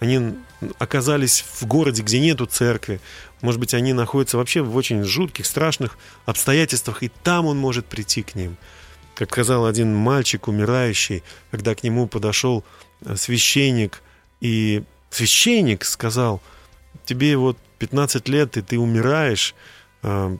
они 0.00 0.34
оказались 0.78 1.44
в 1.60 1.66
городе, 1.66 2.02
где 2.02 2.20
нету 2.20 2.46
церкви, 2.46 3.00
может 3.40 3.60
быть, 3.60 3.74
они 3.74 3.92
находятся 3.92 4.38
вообще 4.38 4.62
в 4.62 4.74
очень 4.76 5.02
жутких, 5.04 5.46
страшных 5.46 5.98
обстоятельствах, 6.24 7.02
и 7.02 7.08
там 7.08 7.46
он 7.46 7.58
может 7.58 7.86
прийти 7.86 8.22
к 8.22 8.34
ним. 8.34 8.56
Как 9.14 9.30
сказал 9.30 9.66
один 9.66 9.94
мальчик, 9.94 10.48
умирающий, 10.48 11.22
когда 11.50 11.74
к 11.74 11.82
нему 11.82 12.06
подошел 12.06 12.64
э, 13.02 13.16
священник, 13.16 14.02
и 14.40 14.82
священник 15.10 15.84
сказал, 15.84 16.42
тебе 17.04 17.36
вот 17.36 17.58
15 17.78 18.28
лет, 18.28 18.56
и 18.56 18.62
ты 18.62 18.78
умираешь, 18.78 19.54
э, 20.02 20.36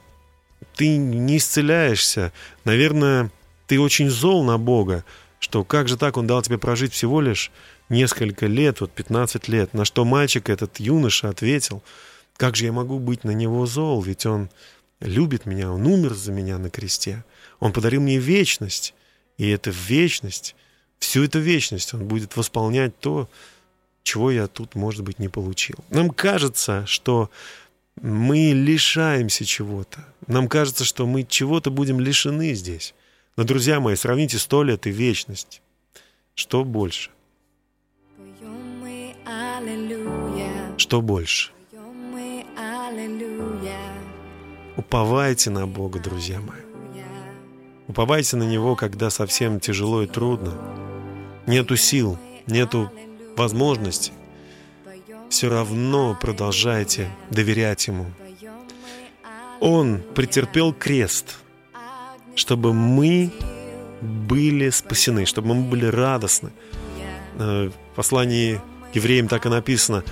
ты 0.75 0.97
не 0.97 1.39
исцеляешься. 1.39 2.33
Наверное, 2.65 3.31
ты 3.67 3.81
очень 3.81 4.11
зол 4.11 4.45
на 4.45 4.59
Бога, 4.59 5.05
что 5.39 5.65
как 5.65 5.89
же 5.89 5.97
так 5.97 6.17
он 6.17 6.27
дал 6.27 6.43
тебе 6.43 6.59
прожить 6.59 6.93
всего 6.93 7.21
лишь 7.21 7.51
несколько 7.89 8.47
лет, 8.47 8.81
вот 8.81 8.93
15 8.93 9.49
лет. 9.49 9.75
На 9.75 9.85
что 9.85 10.05
мальчик, 10.05 10.49
этот 10.49 10.79
юноша, 10.81 11.29
ответил, 11.29 11.83
как 12.37 12.57
же 12.57 12.65
я 12.67 12.73
могу 12.73 12.99
быть 12.99 13.25
на 13.25 13.31
него 13.31 13.67
зол, 13.67 14.03
ведь 14.03 14.27
он 14.27 14.51
любит 15.01 15.47
меня, 15.47 15.71
он 15.71 15.87
умер 15.87 16.15
за 16.15 16.33
меня 16.33 16.59
на 16.59 16.71
кресте. 16.71 17.25
Он 17.61 17.73
подарил 17.73 18.01
мне 18.01 18.19
вечность, 18.19 18.95
и 19.39 19.49
эта 19.49 19.71
вечность, 19.71 20.55
всю 20.99 21.25
эту 21.25 21.39
вечность 21.39 21.95
он 21.95 22.07
будет 22.07 22.37
восполнять 22.37 22.99
то, 22.99 23.29
чего 24.03 24.31
я 24.31 24.47
тут, 24.47 24.75
может 24.75 25.03
быть, 25.03 25.19
не 25.19 25.29
получил. 25.29 25.77
Нам 25.91 26.11
кажется, 26.11 26.87
что 26.87 27.31
мы 28.01 28.53
лишаемся 28.55 29.45
чего-то. 29.45 30.07
Нам 30.27 30.49
кажется, 30.49 30.85
что 30.85 31.07
мы 31.07 31.25
чего-то 31.25 31.71
будем 31.71 31.99
лишены 31.99 32.55
здесь. 32.55 32.95
Но, 33.37 33.45
друзья 33.45 33.81
мои, 33.81 33.97
сравните 33.97 34.39
сто 34.39 34.63
лет 34.63 34.87
и 34.87 34.91
вечность. 34.91 35.61
Что 36.35 36.65
больше? 36.65 37.11
Что 40.77 41.01
больше? 41.01 41.53
Уповайте 44.77 45.51
на 45.51 45.67
Бога, 45.67 45.99
друзья 45.99 46.41
мои. 46.41 46.61
Уповайте 47.89 48.37
на 48.37 48.43
Него, 48.43 48.77
когда 48.77 49.11
совсем 49.11 49.61
тяжело 49.61 50.03
и 50.03 50.07
трудно. 50.07 50.53
Нету 51.47 51.77
сил, 51.77 52.19
нету 52.47 52.91
возможности. 53.37 54.13
Все 55.31 55.49
равно 55.49 56.17
продолжайте 56.21 57.09
доверять 57.31 57.87
Ему. 57.87 58.07
Он 59.61 60.03
претерпел 60.15 60.73
крест, 60.75 61.39
чтобы 62.35 62.75
мы 62.75 63.33
были 64.03 64.69
спасены, 64.71 65.25
чтобы 65.25 65.55
мы 65.55 65.63
были 65.63 65.87
радостны. 65.87 66.51
Э, 67.39 67.71
В 67.71 67.97
послании 67.97 68.61
евреям 68.97 69.29
так 69.29 69.47
и 69.47 69.49
написано. 69.49 70.03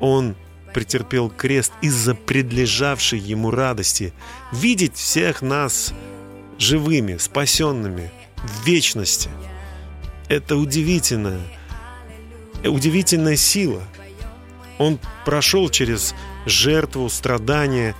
Он 0.00 0.36
претерпел 0.72 1.30
крест 1.30 1.72
из-за 1.80 2.14
предлежавшей 2.14 3.18
ему 3.18 3.50
радости. 3.50 4.12
Видеть 4.52 4.96
всех 4.96 5.42
нас 5.42 5.92
живыми, 6.58 7.16
спасенными, 7.16 8.10
в 8.36 8.66
вечности. 8.66 9.30
Это 10.28 10.56
удивительная, 10.56 11.40
удивительная 12.64 13.36
сила. 13.36 13.82
Он 14.78 14.98
прошел 15.24 15.68
через 15.68 16.14
жертву, 16.46 17.08
страдания, 17.08 17.94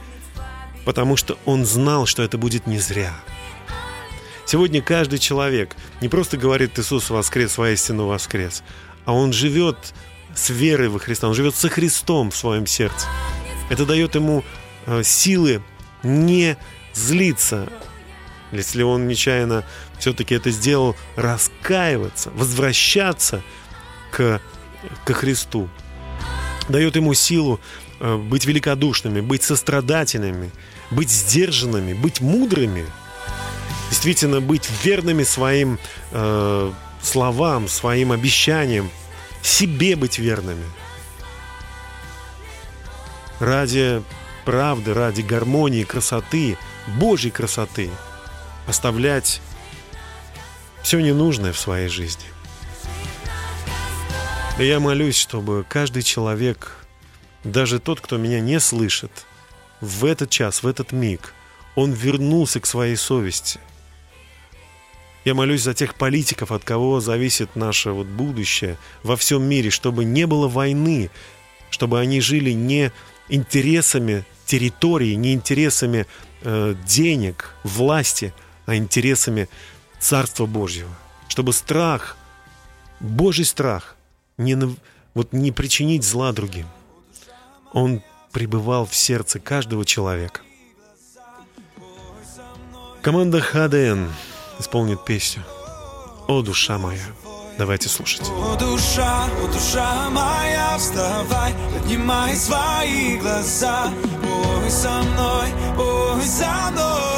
потому 0.84 1.16
что 1.16 1.38
он 1.44 1.66
знал, 1.66 2.06
что 2.06 2.22
это 2.22 2.38
будет 2.38 2.66
не 2.66 2.78
зря. 2.78 3.12
Сегодня 4.46 4.82
каждый 4.82 5.18
человек 5.18 5.76
не 6.00 6.08
просто 6.08 6.36
говорит 6.36 6.78
«Иисус 6.78 7.10
воскрес, 7.10 7.58
воистину 7.58 8.06
воскрес», 8.06 8.62
а 9.04 9.12
он 9.12 9.32
живет 9.32 9.94
с 10.34 10.50
верой 10.50 10.88
во 10.88 10.98
Христа, 10.98 11.28
он 11.28 11.34
живет 11.34 11.54
со 11.54 11.68
Христом 11.68 12.30
в 12.30 12.36
своем 12.36 12.66
сердце. 12.66 13.06
Это 13.68 13.86
дает 13.86 14.14
ему 14.14 14.44
э, 14.86 15.02
силы 15.02 15.62
не 16.02 16.56
злиться, 16.94 17.68
если 18.52 18.82
он 18.82 19.06
нечаянно 19.06 19.64
все-таки 19.98 20.34
это 20.34 20.50
сделал, 20.50 20.96
раскаиваться, 21.16 22.30
возвращаться 22.30 23.42
к, 24.10 24.40
к 25.04 25.12
Христу. 25.12 25.68
Дает 26.68 26.96
ему 26.96 27.14
силу 27.14 27.60
э, 28.00 28.16
быть 28.16 28.46
великодушными, 28.46 29.20
быть 29.20 29.42
сострадательными, 29.42 30.50
быть 30.90 31.10
сдержанными, 31.10 31.92
быть 31.92 32.20
мудрыми, 32.20 32.86
действительно 33.90 34.40
быть 34.40 34.68
верными 34.84 35.22
своим 35.22 35.78
э, 36.12 36.72
словам, 37.02 37.68
своим 37.68 38.12
обещаниям, 38.12 38.90
себе 39.42 39.96
быть 39.96 40.18
верными. 40.18 40.64
Ради 43.38 44.02
правды, 44.44 44.94
ради 44.94 45.22
гармонии, 45.22 45.84
красоты, 45.84 46.58
Божьей 46.86 47.30
красоты 47.30 47.90
оставлять 48.66 49.40
все 50.82 51.00
ненужное 51.00 51.52
в 51.52 51.58
своей 51.58 51.88
жизни. 51.88 52.24
И 54.58 54.66
я 54.66 54.78
молюсь, 54.80 55.16
чтобы 55.16 55.64
каждый 55.68 56.02
человек, 56.02 56.76
даже 57.44 57.78
тот, 57.78 58.00
кто 58.00 58.18
меня 58.18 58.40
не 58.40 58.60
слышит, 58.60 59.10
в 59.80 60.04
этот 60.04 60.28
час, 60.28 60.62
в 60.62 60.66
этот 60.66 60.92
миг, 60.92 61.32
он 61.74 61.92
вернулся 61.92 62.60
к 62.60 62.66
своей 62.66 62.96
совести. 62.96 63.60
Я 65.24 65.34
молюсь 65.34 65.62
за 65.62 65.74
тех 65.74 65.94
политиков, 65.94 66.50
от 66.50 66.64
кого 66.64 67.00
зависит 67.00 67.54
наше 67.54 67.90
вот 67.90 68.06
будущее 68.06 68.78
во 69.02 69.16
всем 69.16 69.42
мире, 69.42 69.70
чтобы 69.70 70.04
не 70.04 70.26
было 70.26 70.48
войны, 70.48 71.10
чтобы 71.70 72.00
они 72.00 72.20
жили 72.20 72.52
не 72.52 72.90
интересами 73.28 74.24
территории, 74.46 75.14
не 75.14 75.34
интересами 75.34 76.06
э, 76.42 76.74
денег, 76.86 77.54
власти, 77.64 78.32
а 78.66 78.76
интересами 78.76 79.48
Царства 79.98 80.46
Божьего. 80.46 80.90
Чтобы 81.28 81.52
страх, 81.52 82.16
Божий 82.98 83.44
страх, 83.44 83.96
не, 84.38 84.56
вот 85.14 85.32
не 85.32 85.52
причинить 85.52 86.02
зла 86.02 86.32
другим, 86.32 86.66
он 87.72 88.02
пребывал 88.32 88.86
в 88.86 88.94
сердце 88.94 89.38
каждого 89.38 89.84
человека. 89.84 90.40
Команда 93.02 93.40
ХДН 93.40 94.08
исполнит 94.60 95.04
песню 95.04 95.42
«О, 96.28 96.42
душа 96.42 96.78
моя». 96.78 97.02
Давайте 97.58 97.88
слушать. 97.90 98.22
О, 98.22 98.56
душа, 98.56 99.26
о, 99.42 99.46
душа 99.52 100.08
моя, 100.10 100.78
вставай, 100.78 101.52
поднимай 101.74 102.34
свои 102.34 103.18
глаза. 103.18 103.90
Ой, 104.22 104.70
со 104.70 105.02
мной, 105.02 105.48
ой, 105.76 106.22
со 106.22 106.70
мной, 106.70 107.09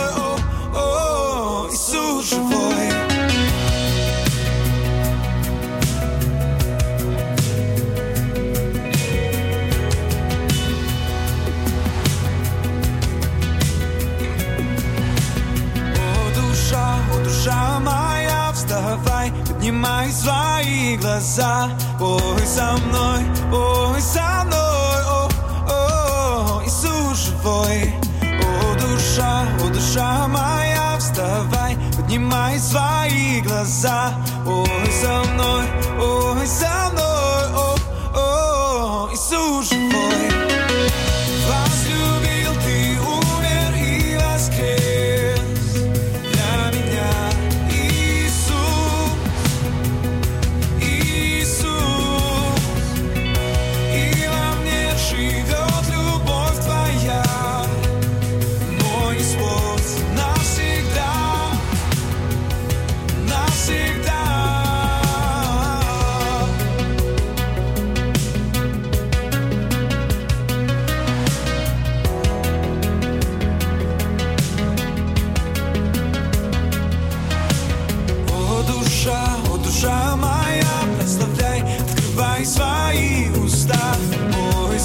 душа, 17.22 17.76
о, 17.76 17.80
моя, 17.80 18.52
вставай, 18.52 19.32
поднимай 19.46 20.10
свои 20.12 20.96
глаза. 20.96 21.70
Ой, 22.00 22.46
со 22.46 22.76
мной, 22.84 23.22
ой, 23.52 24.00
со 24.00 24.44
мной, 24.44 25.02
о, 25.06 25.28
о, 25.68 26.62
Иисус 26.64 27.18
живой. 27.26 27.94
О, 28.22 28.74
душа, 28.80 29.44
о, 29.64 29.68
душа 29.68 30.28
моя, 30.28 30.96
вставай, 30.98 31.76
поднимай 31.96 32.58
свои 32.58 33.40
глаза. 33.40 34.12
Ой, 34.46 34.92
со 35.00 35.22
мной, 35.32 35.64
ой, 36.00 36.46
со 36.46 36.90
мной, 36.92 37.11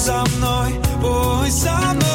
со 0.08 0.24
мной, 0.36 0.72
ой, 1.04 1.50
со 1.50 1.76
мной, 1.92 2.07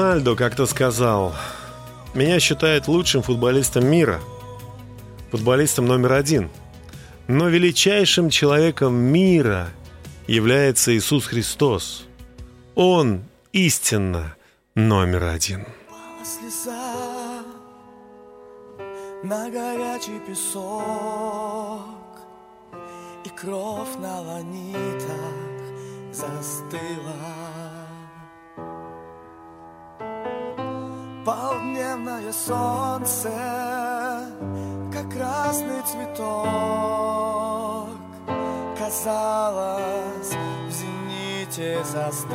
Рональдо 0.00 0.34
как-то 0.34 0.64
сказал, 0.64 1.34
меня 2.14 2.40
считают 2.40 2.88
лучшим 2.88 3.20
футболистом 3.20 3.86
мира, 3.86 4.18
футболистом 5.30 5.84
номер 5.84 6.14
один. 6.14 6.48
Но 7.28 7.50
величайшим 7.50 8.30
человеком 8.30 8.94
мира 8.94 9.68
является 10.26 10.96
Иисус 10.96 11.26
Христос. 11.26 12.06
Он 12.74 13.24
истинно 13.52 14.36
номер 14.74 15.24
один. 15.24 15.66
слеза 16.24 17.42
на 19.22 19.50
горячий 19.50 20.18
песок 20.26 21.82
И 23.26 23.28
кровь 23.28 23.96
на 23.98 24.22
ланитах 24.22 25.60
застыла 26.10 27.59
Полдневное 31.30 32.32
солнце, 32.32 33.30
как 34.92 35.08
красный 35.12 35.80
цветок 35.86 36.26
Казалось, 38.76 40.32
в 40.66 40.70
зените 40.72 41.84
застыло 41.84 42.32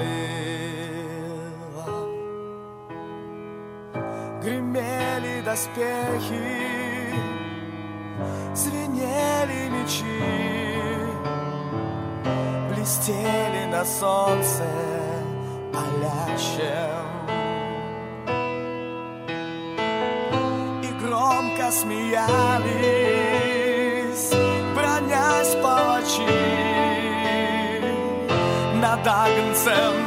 Гремели 4.41 5.41
доспехи, 5.41 7.15
звенели 8.55 9.69
мечи, 9.71 10.23
блестели 12.69 13.65
на 13.65 13.83
солнце 13.83 14.63
палящем. 15.73 17.14
Громко 21.75 21.81
смеялись, 21.81 22.25
бронясь 24.73 25.55
палачи 25.61 26.21
над 28.75 29.07
Агнцем, 29.07 30.04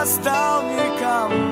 last 0.00 0.22
time 0.24 0.66
you 0.78 0.98
come 0.98 1.49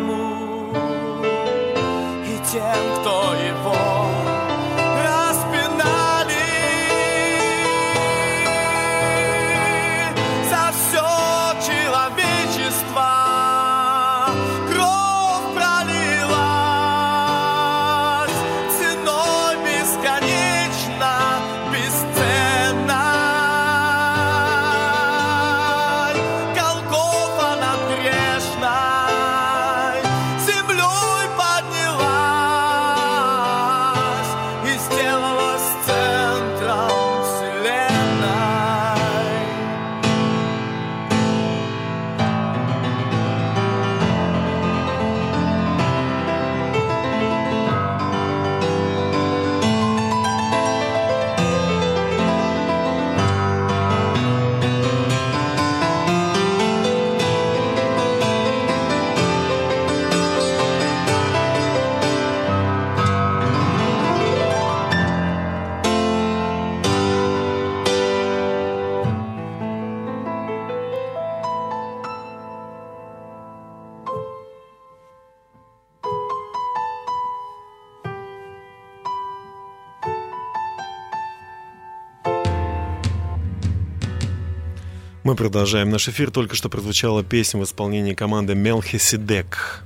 Мы 85.28 85.36
продолжаем 85.36 85.90
наш 85.90 86.08
эфир. 86.08 86.30
Только 86.30 86.56
что 86.56 86.70
прозвучала 86.70 87.22
песня 87.22 87.60
в 87.60 87.64
исполнении 87.64 88.14
команды 88.14 88.54
Мелхиседек. 88.54 89.84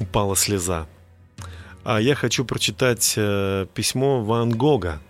Упала 0.00 0.34
слеза. 0.34 0.88
А 1.84 2.00
я 2.00 2.16
хочу 2.16 2.44
прочитать 2.44 3.14
э, 3.16 3.66
письмо 3.72 4.24
Ван 4.24 4.50
Гога. 4.50 5.00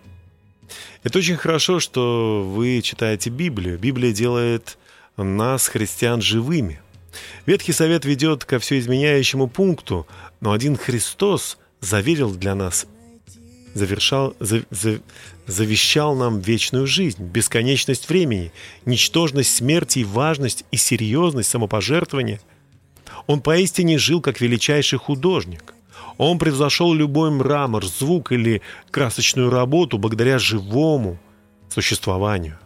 Это 1.03 1.19
очень 1.19 1.39
хорошо, 1.39 1.81
что 1.81 2.47
вы 2.47 2.83
читаете 2.83 3.31
Библию. 3.31 3.79
Библия 3.79 4.13
делает 4.13 4.77
нас, 5.17 5.69
христиан, 5.69 6.21
живыми. 6.21 6.83
Ветхий 7.47 7.73
Совет 7.73 8.05
ведет 8.05 8.45
ко 8.45 8.59
все 8.59 8.79
изменяющему 8.79 9.49
пункту, 9.49 10.07
но 10.43 10.53
один 10.53 10.77
Христос 10.77 11.57
заверил 11.81 12.35
для 12.35 12.55
нас, 12.55 12.87
завершал, 13.75 14.35
за- 14.41 14.65
за- 14.71 15.01
завещал 15.47 16.15
нам 16.15 16.41
вечную 16.41 16.87
жизнь, 16.87 17.23
бесконечность 17.23 18.09
времени, 18.09 18.53
ничтожность 18.87 19.55
смерти 19.55 20.01
и 20.01 20.05
важность 20.05 20.65
и 20.71 20.77
серьезность 20.77 21.51
самопожертвования. 21.51 22.41
Он 23.27 23.41
поистине 23.41 23.99
жил 23.99 24.21
как 24.21 24.41
величайший 24.41 24.99
художник. 24.99 25.75
Он 26.17 26.39
превзошел 26.39 26.95
любой 26.95 27.31
мрамор, 27.31 27.85
звук 27.85 28.33
или 28.33 28.63
красочную 28.91 29.51
работу 29.51 29.99
благодаря 29.99 30.39
живому 30.39 31.19
существованию. 31.69 32.59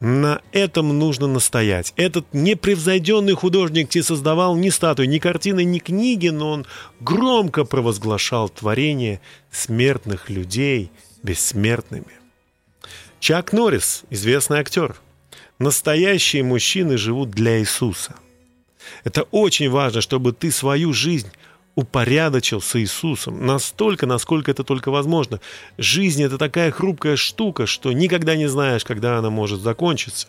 На 0.00 0.40
этом 0.52 0.98
нужно 0.98 1.26
настоять. 1.26 1.92
Этот 1.96 2.32
непревзойденный 2.32 3.34
художник 3.34 3.94
не 3.94 4.00
создавал 4.00 4.56
ни 4.56 4.70
статуи, 4.70 5.04
ни 5.04 5.18
картины, 5.18 5.62
ни 5.62 5.78
книги, 5.78 6.28
но 6.28 6.52
он 6.52 6.66
громко 7.00 7.64
провозглашал 7.64 8.48
творение 8.48 9.20
смертных 9.50 10.30
людей 10.30 10.90
бессмертными. 11.22 12.06
Чак 13.18 13.52
Норрис, 13.52 14.04
известный 14.08 14.60
актер. 14.60 14.96
Настоящие 15.58 16.42
мужчины 16.44 16.96
живут 16.96 17.30
для 17.30 17.60
Иисуса. 17.60 18.14
Это 19.04 19.24
очень 19.24 19.68
важно, 19.68 20.00
чтобы 20.00 20.32
ты 20.32 20.50
свою 20.50 20.94
жизнь 20.94 21.28
упорядочил 21.74 22.60
с 22.60 22.78
Иисусом 22.78 23.46
настолько, 23.46 24.06
насколько 24.06 24.50
это 24.50 24.64
только 24.64 24.90
возможно. 24.90 25.40
Жизнь– 25.78 26.22
это 26.24 26.38
такая 26.38 26.70
хрупкая 26.70 27.16
штука, 27.16 27.66
что 27.66 27.92
никогда 27.92 28.36
не 28.36 28.48
знаешь, 28.48 28.84
когда 28.84 29.18
она 29.18 29.30
может 29.30 29.60
закончиться. 29.60 30.28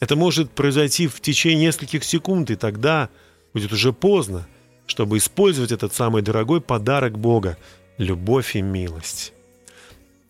Это 0.00 0.16
может 0.16 0.50
произойти 0.50 1.06
в 1.06 1.20
течение 1.20 1.66
нескольких 1.66 2.04
секунд, 2.04 2.50
и 2.50 2.56
тогда 2.56 3.08
будет 3.54 3.72
уже 3.72 3.92
поздно, 3.92 4.46
чтобы 4.86 5.18
использовать 5.18 5.72
этот 5.72 5.94
самый 5.94 6.22
дорогой 6.22 6.60
подарок 6.60 7.18
Бога– 7.18 7.56
любовь 7.98 8.56
и 8.56 8.62
милость. 8.62 9.32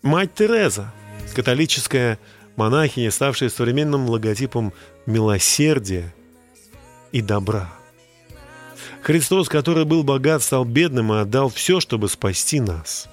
Мать 0.02 0.34
Тереза, 0.34 0.92
католическая 1.34 2.18
монахиня, 2.56 3.10
ставшая 3.10 3.48
современным 3.48 4.08
логотипом 4.08 4.72
милосердия 5.06 6.14
и 7.12 7.20
добра– 7.22 7.72
Христос, 9.02 9.48
который 9.48 9.84
был 9.84 10.04
богат, 10.04 10.42
стал 10.42 10.64
бедным 10.64 11.12
и 11.12 11.18
отдал 11.18 11.48
все, 11.48 11.80
чтобы 11.80 12.08
спасти 12.08 12.60
нас. 12.60 13.08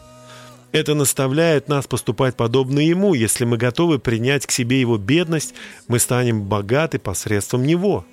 Это 0.72 0.94
наставляет 0.94 1.68
нас 1.68 1.88
поступать 1.88 2.36
подобно 2.36 2.80
Ему. 2.80 3.16
Если 3.16 3.44
мы 3.44 3.58
готовы 3.58 3.98
принять 3.98 4.46
к 4.46 4.52
себе 4.52 4.80
Его 4.80 4.98
бедность, 4.98 5.56
мы 5.88 5.98
станем 5.98 6.44
богаты 6.44 7.00
посредством 7.00 7.64
Него. 7.64 8.06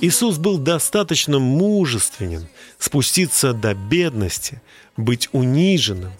Иисус 0.00 0.38
был 0.38 0.58
достаточно 0.58 1.40
мужественен 1.40 2.46
спуститься 2.78 3.52
до 3.52 3.74
бедности, 3.74 4.62
быть 4.96 5.28
униженным. 5.32 6.12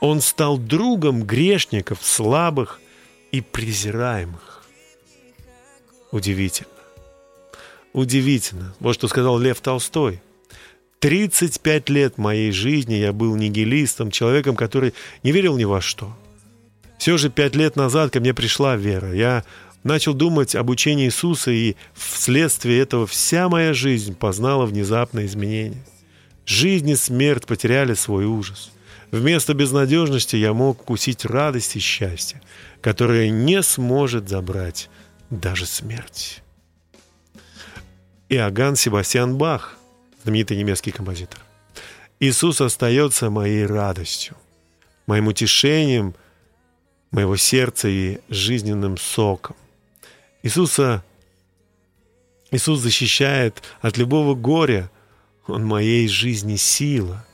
Он 0.00 0.20
стал 0.20 0.58
другом 0.58 1.24
грешников, 1.24 1.98
слабых 2.02 2.80
и 3.32 3.40
презираемых. 3.40 4.64
Удивительно. 6.12 6.75
Удивительно. 7.96 8.74
Вот 8.78 8.92
что 8.92 9.08
сказал 9.08 9.38
Лев 9.38 9.62
Толстой. 9.62 10.20
35 10.98 11.88
лет 11.88 12.18
моей 12.18 12.52
жизни 12.52 12.92
я 12.92 13.14
был 13.14 13.34
нигилистом, 13.36 14.10
человеком, 14.10 14.54
который 14.54 14.92
не 15.22 15.32
верил 15.32 15.56
ни 15.56 15.64
во 15.64 15.80
что. 15.80 16.14
Все 16.98 17.16
же 17.16 17.30
пять 17.30 17.56
лет 17.56 17.74
назад 17.74 18.10
ко 18.10 18.20
мне 18.20 18.34
пришла 18.34 18.76
вера. 18.76 19.14
Я 19.14 19.44
начал 19.82 20.12
думать 20.12 20.54
об 20.54 20.68
учении 20.68 21.06
Иисуса, 21.06 21.50
и 21.50 21.74
вследствие 21.94 22.80
этого 22.80 23.06
вся 23.06 23.48
моя 23.48 23.72
жизнь 23.72 24.14
познала 24.14 24.66
внезапное 24.66 25.24
изменение. 25.24 25.82
Жизнь 26.44 26.90
и 26.90 26.96
смерть 26.96 27.46
потеряли 27.46 27.94
свой 27.94 28.26
ужас. 28.26 28.72
Вместо 29.10 29.54
безнадежности 29.54 30.36
я 30.36 30.52
мог 30.52 30.82
вкусить 30.82 31.24
радость 31.24 31.76
и 31.76 31.78
счастье, 31.78 32.42
которое 32.82 33.30
не 33.30 33.62
сможет 33.62 34.28
забрать 34.28 34.90
даже 35.30 35.64
смерть. 35.64 36.42
Иоганн 38.28 38.74
Себастьян 38.74 39.36
Бах, 39.36 39.76
знаменитый 40.24 40.56
немецкий 40.56 40.90
композитор. 40.90 41.40
Иисус 42.18 42.60
остается 42.60 43.30
моей 43.30 43.64
радостью, 43.66 44.36
моим 45.06 45.28
утешением 45.28 46.14
моего 47.12 47.36
сердца 47.36 47.88
и 47.88 48.18
жизненным 48.28 48.96
соком. 48.96 49.54
Иисуса, 50.42 51.04
Иисус 52.50 52.80
защищает 52.80 53.62
от 53.80 53.96
любого 53.96 54.34
горя. 54.34 54.90
Он 55.46 55.64
моей 55.64 56.08
жизни 56.08 56.56
сила, 56.56 57.24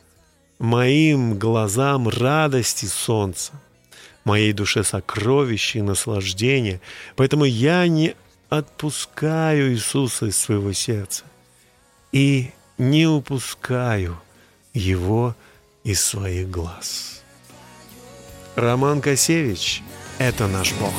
моим 0.59 1.39
глазам 1.39 2.09
радость 2.09 2.83
и 2.83 2.87
солнце, 2.87 3.53
моей 4.25 4.53
душе 4.53 4.85
сокровище 4.85 5.79
и 5.79 5.83
наслаждение. 5.83 6.83
Поэтому 7.17 7.45
я 7.45 7.87
не 7.87 8.15
отпускаю 8.53 9.73
Иисуса 9.73 10.27
из 10.27 10.37
своего 10.37 10.75
сердца 10.75 11.25
и 12.13 12.51
не 12.77 13.07
упускаю 13.07 14.21
Его 14.75 15.35
из 15.85 16.05
своих 16.05 16.51
глаз. 16.51 17.23
Роман 18.55 19.01
Косевич– 19.01 19.83
это 20.19 20.49
наш 20.49 20.75
Бог. 20.75 20.93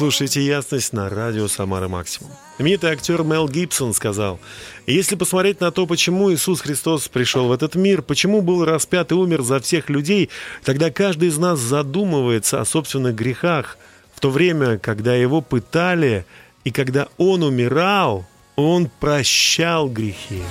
Слушаете 0.00 0.40
«Ясность» 0.40 0.94
на 0.94 1.10
радио 1.10 1.46
«Самара 1.46 1.86
Максимум». 1.86 2.32
Именитый 2.58 2.88
актер 2.88 3.22
Мел 3.22 3.46
Гибсон 3.46 3.92
сказал, 3.92 4.40
«Если 4.86 5.14
посмотреть 5.14 5.60
на 5.60 5.70
то, 5.72 5.86
почему 5.86 6.32
Иисус 6.32 6.62
Христос 6.62 7.06
пришел 7.08 7.48
в 7.48 7.52
этот 7.52 7.74
мир, 7.74 8.00
почему 8.00 8.40
был 8.40 8.64
распят 8.64 9.12
и 9.12 9.14
умер 9.14 9.42
за 9.42 9.60
всех 9.60 9.90
людей, 9.90 10.30
тогда 10.64 10.90
каждый 10.90 11.28
из 11.28 11.36
нас 11.36 11.58
задумывается 11.58 12.62
о 12.62 12.64
собственных 12.64 13.14
грехах. 13.14 13.76
В 14.14 14.20
то 14.20 14.30
время, 14.30 14.78
когда 14.78 15.14
его 15.14 15.42
пытали 15.42 16.24
и 16.64 16.70
когда 16.70 17.08
он 17.18 17.42
умирал, 17.42 18.24
он 18.56 18.88
прощал 19.00 19.86
грехи». 19.90 20.42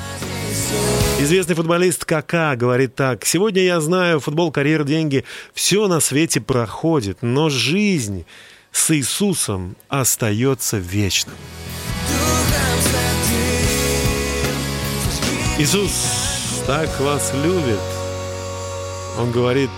Известный 1.19 1.55
футболист 1.55 2.05
Кака 2.05 2.55
говорит 2.55 2.93
так. 2.93 3.25
«Сегодня 3.25 3.63
я 3.63 3.81
знаю, 3.81 4.19
футбол, 4.19 4.51
карьера, 4.51 4.83
деньги, 4.83 5.25
все 5.55 5.87
на 5.87 6.01
свете 6.01 6.39
проходит, 6.39 7.23
но 7.23 7.49
жизнь 7.49 8.27
с 8.79 8.95
Иисусом 8.95 9.75
остается 9.89 10.77
вечным». 10.77 11.35
Иисус 15.59 16.63
так 16.65 16.89
вас 17.01 17.33
любит. 17.33 17.79
Он 19.17 19.31
говорит, 19.31 19.69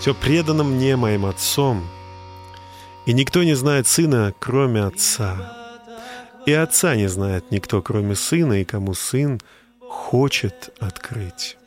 все 0.00 0.14
предано 0.14 0.64
мне 0.64 0.96
моим 0.96 1.26
Отцом, 1.26 1.86
и 3.04 3.12
никто 3.12 3.42
не 3.42 3.54
знает 3.54 3.86
Сына, 3.86 4.32
кроме 4.38 4.84
Отца. 4.84 5.54
И 6.46 6.52
Отца 6.52 6.96
не 6.96 7.08
знает 7.08 7.50
никто, 7.50 7.82
кроме 7.82 8.16
Сына, 8.16 8.62
и 8.62 8.64
кому 8.64 8.94
Сын 8.94 9.40
хочет 9.80 10.70
открыть. 10.80 11.58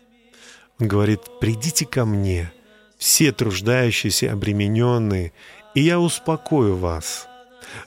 Он 0.80 0.88
говорит, 0.88 1.22
придите 1.40 1.86
ко 1.86 2.06
мне, 2.06 2.52
все 2.98 3.32
труждающиеся, 3.32 4.34
обремененные, 4.34 5.34
и 5.78 5.82
я 5.82 6.00
успокою 6.00 6.76
вас. 6.76 7.28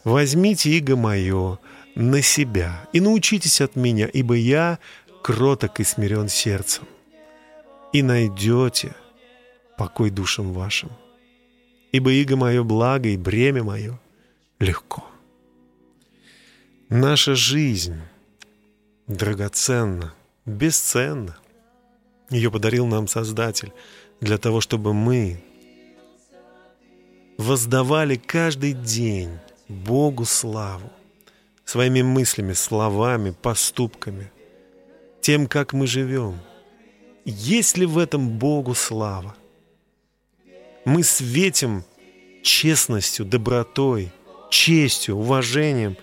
Возьмите 0.04 0.70
иго 0.70 0.94
мое 0.94 1.58
на 1.96 2.22
себя 2.22 2.88
и 2.92 3.00
научитесь 3.00 3.60
от 3.60 3.74
меня, 3.74 4.06
ибо 4.06 4.34
я 4.36 4.78
кроток 5.24 5.80
и 5.80 5.84
смирен 5.84 6.28
сердцем, 6.28 6.84
и 7.92 8.04
найдете 8.04 8.94
покой 9.76 10.10
душам 10.10 10.52
вашим. 10.52 10.92
Ибо 11.90 12.12
иго 12.12 12.36
мое 12.36 12.62
благо 12.62 13.08
и 13.08 13.16
бремя 13.16 13.64
мое 13.64 13.98
легко. 14.60 15.04
Наша 16.90 17.34
жизнь 17.34 17.98
драгоценна, 19.08 20.14
бесценна. 20.46 21.36
Ее 22.30 22.52
подарил 22.52 22.86
нам 22.86 23.08
Создатель 23.08 23.72
для 24.20 24.38
того, 24.38 24.60
чтобы 24.60 24.94
мы 24.94 25.42
воздавали 27.40 28.16
каждый 28.16 28.74
день 28.74 29.38
Богу 29.66 30.26
славу 30.26 30.90
своими 31.64 32.02
мыслями, 32.02 32.52
словами, 32.52 33.30
поступками, 33.30 34.30
тем, 35.22 35.46
как 35.46 35.72
мы 35.72 35.86
живем. 35.86 36.38
Есть 37.24 37.78
ли 37.78 37.86
в 37.86 37.96
этом 37.96 38.28
Богу 38.28 38.74
слава? 38.74 39.34
Мы 40.84 41.02
светим 41.02 41.84
честностью, 42.42 43.24
добротой, 43.24 44.12
честью, 44.50 45.16
уважением, 45.16 45.96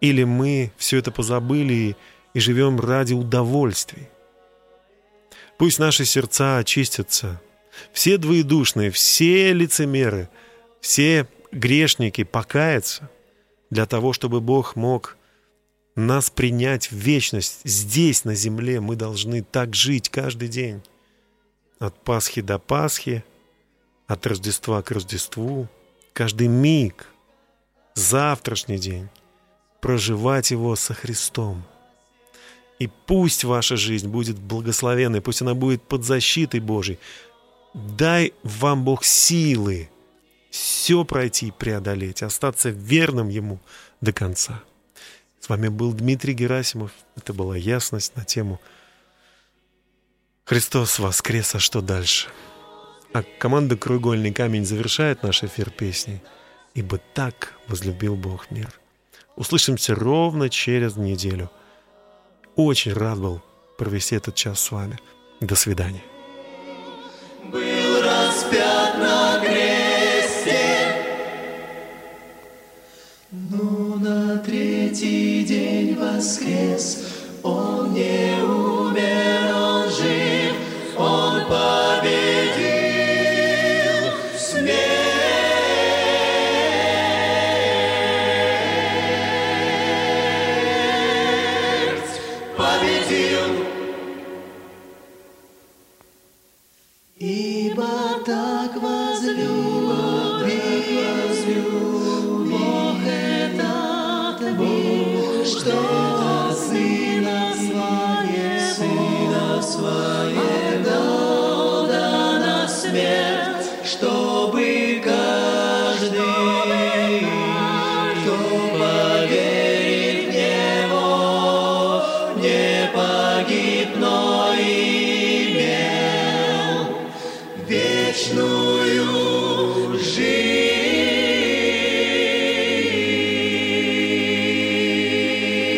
или 0.00 0.24
мы 0.24 0.72
все 0.76 0.98
это 0.98 1.12
позабыли 1.12 1.74
и, 1.74 1.96
и 2.34 2.40
живем 2.40 2.80
ради 2.80 3.14
удовольствий? 3.14 4.08
Пусть 5.58 5.78
наши 5.78 6.04
сердца 6.04 6.58
очистятся– 6.58 7.40
все 7.92 8.18
двоедушные, 8.18 8.90
все 8.90 9.52
лицемеры, 9.52 10.28
все 10.80 11.28
грешники 11.52 12.24
покаяться 12.24 13.10
для 13.70 13.86
того, 13.86 14.12
чтобы 14.12 14.40
Бог 14.40 14.76
мог 14.76 15.16
нас 15.96 16.30
принять 16.30 16.90
в 16.90 16.96
вечность. 16.96 17.60
Здесь, 17.64 18.24
на 18.24 18.34
земле, 18.34 18.80
мы 18.80 18.96
должны 18.96 19.42
так 19.42 19.74
жить 19.74 20.08
каждый 20.08 20.48
день. 20.48 20.82
От 21.78 22.02
Пасхи 22.02 22.40
до 22.40 22.58
Пасхи, 22.58 23.24
от 24.06 24.26
Рождества 24.26 24.82
к 24.82 24.90
Рождеству, 24.90 25.68
каждый 26.12 26.48
миг, 26.48 27.06
завтрашний 27.94 28.78
день, 28.78 29.08
проживать 29.80 30.50
его 30.50 30.76
со 30.76 30.94
Христом. 30.94 31.64
И 32.78 32.88
пусть 33.06 33.44
ваша 33.44 33.76
жизнь 33.76 34.08
будет 34.08 34.38
благословенной, 34.38 35.20
пусть 35.20 35.42
она 35.42 35.54
будет 35.54 35.82
под 35.82 36.04
защитой 36.04 36.60
Божией, 36.60 36.98
Дай 37.74 38.32
вам 38.44 38.84
Бог 38.84 39.04
силы 39.04 39.90
все 40.50 41.04
пройти 41.04 41.48
и 41.48 41.50
преодолеть, 41.50 42.22
остаться 42.22 42.70
верным 42.70 43.28
Ему 43.28 43.58
до 44.00 44.12
конца. 44.12 44.62
С 45.40 45.48
вами 45.48 45.66
был 45.66 45.92
Дмитрий 45.92 46.34
Герасимов. 46.34 46.92
Это 47.16 47.34
была 47.34 47.56
ясность 47.56 48.14
на 48.14 48.24
тему 48.24 48.60
«Христос 50.44 51.00
воскрес, 51.00 51.56
а 51.56 51.58
что 51.58 51.80
дальше?». 51.80 52.28
А 53.12 53.24
команда 53.40 53.76
«Кругольный 53.76 54.32
камень» 54.32 54.64
завершает 54.64 55.24
наш 55.24 55.42
эфир 55.42 55.70
песней 55.70 56.22
«Ибо 56.74 56.98
так 56.98 57.54
возлюбил 57.66 58.14
Бог 58.14 58.52
мир». 58.52 58.72
Услышимся 59.34 59.96
ровно 59.96 60.48
через 60.48 60.94
неделю. 60.96 61.50
Очень 62.54 62.92
рад 62.92 63.18
был 63.18 63.42
провести 63.76 64.14
этот 64.14 64.36
час 64.36 64.60
с 64.60 64.70
вами. 64.70 64.98
До 65.40 65.56
свидания 65.56 66.13
на 74.34 74.40
третий 74.40 75.44
день 75.44 75.94
воскрес, 75.94 77.06
Он 77.42 77.92
не 77.94 78.42
умер, 78.42 78.73